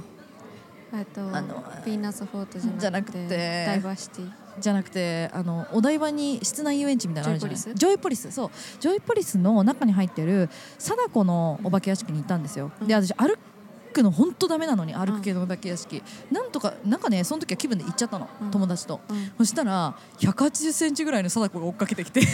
[0.95, 4.31] えっとあのヴィーナスフォートじゃなくてじゃなくてダイバーシティ。
[4.61, 7.57] じゃなくてあのお台場に室内遊園地みたいなのあるじゃない？
[7.57, 8.31] ジョイポリス？
[8.31, 8.33] ジョイポリス。
[8.33, 8.51] そう。
[8.81, 12.87] ジョイポリスの中に入ってる貞子のお化け屋敷に行ったんですよ、うん。
[12.87, 13.39] で私歩
[13.93, 18.51] くの本当ダメなのに歩く系のお化け屋敷、なんとかなんかねその時は気分で行っちゃったの、うん。
[18.51, 19.01] 友達と。
[19.09, 19.33] うん。
[19.39, 22.21] そしたら1 8 0ンチぐらいの貞子が追っかけてきて。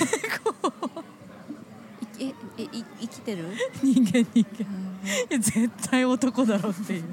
[2.18, 3.44] いええい生きてる？
[3.82, 4.66] 人間人間。
[5.30, 7.04] いや絶対男だろうっていう。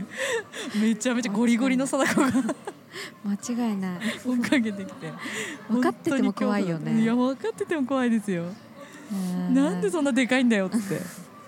[0.81, 2.31] めちゃめちゃゴリゴリの貞子が。
[3.23, 3.99] 間違いない。
[4.25, 5.13] 追っかけてきて。
[5.69, 7.01] 分かってても怖いよね。
[7.01, 8.45] いや分かってても怖いですよ。
[9.11, 9.15] う
[9.51, 9.53] ん。
[9.53, 10.77] なんでそんなでかいんだよって。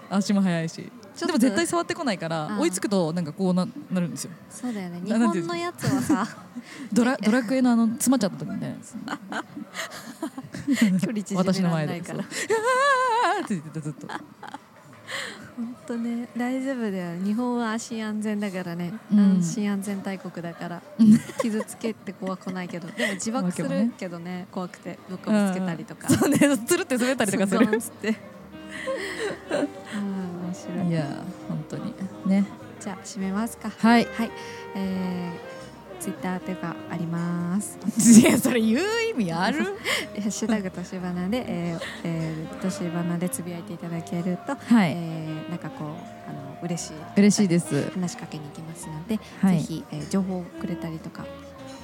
[0.09, 0.91] 足も速いし
[1.25, 2.59] でも絶対触ってこないからうん。
[2.59, 4.31] 追いつくとなんかこうななるんですよ。
[4.49, 5.01] そうだよね。
[5.03, 6.27] 日本のやつはさ。
[6.91, 8.77] ドラドラクエのあの詰まっちゃった時みたいな。
[10.99, 13.39] 距離縮私のめら前でそうれないから。
[13.39, 14.07] あーって言ってたずっと。
[14.07, 16.29] 本当ね。
[16.37, 17.17] 大丈夫だよ。
[17.23, 19.19] 日本は安心安全だからね、うん。
[19.37, 20.81] 安心安全大国だから。
[21.41, 22.87] 傷つけて怖くないけど。
[22.89, 24.47] でも自爆するけどね。
[24.51, 26.37] 怖くてどっかぶつけたりとか、そうね。
[26.65, 27.81] つるって滑ったりとかする。
[27.81, 28.09] つって。
[29.95, 30.89] うん面白い。
[30.89, 31.05] いや
[31.47, 31.93] 本当に。
[32.25, 32.45] ね。
[32.79, 33.69] じゃあ締めますか。
[33.69, 34.05] はい。
[34.05, 34.31] はい。
[34.75, 37.77] えー、ツイッターというかあります。
[38.19, 38.79] いやそれ言う
[39.11, 39.63] 意味ある？
[40.21, 44.91] ハッシュタグとしばなで、えーえー、としばなでつぶやいていただけると、はい。
[44.95, 46.93] えーなんかこうあの嬉しい。
[47.17, 47.89] 嬉しいです。
[47.93, 49.59] 話しかけに行きますので、はい。
[49.59, 51.25] ぜひ、えー情報をくれたりとか。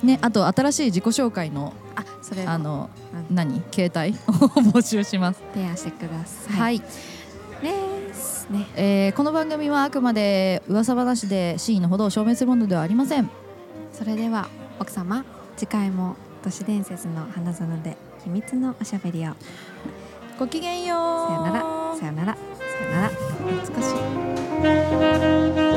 [0.03, 2.51] ねあと新しい自己紹介のあそれも。
[2.51, 2.89] あの
[3.30, 3.36] うん。
[3.36, 3.61] 何？
[3.71, 4.15] 携帯？
[4.28, 5.41] を募集します。
[5.53, 6.59] 提案してください。
[6.59, 6.82] はい
[8.44, 13.30] ですね、えー、この番組はあくまで噂話で真意のほどを証明するものではありません。
[13.94, 15.24] それでは奥様
[15.56, 19.34] 次回も都市伝説の花園で秘密のおしゃべりを。
[20.38, 20.98] ごきげんよう。
[21.30, 21.62] さよなら。
[21.98, 22.36] さよなら。
[22.36, 23.12] さよなら。
[23.66, 23.82] 少
[25.70, 25.72] し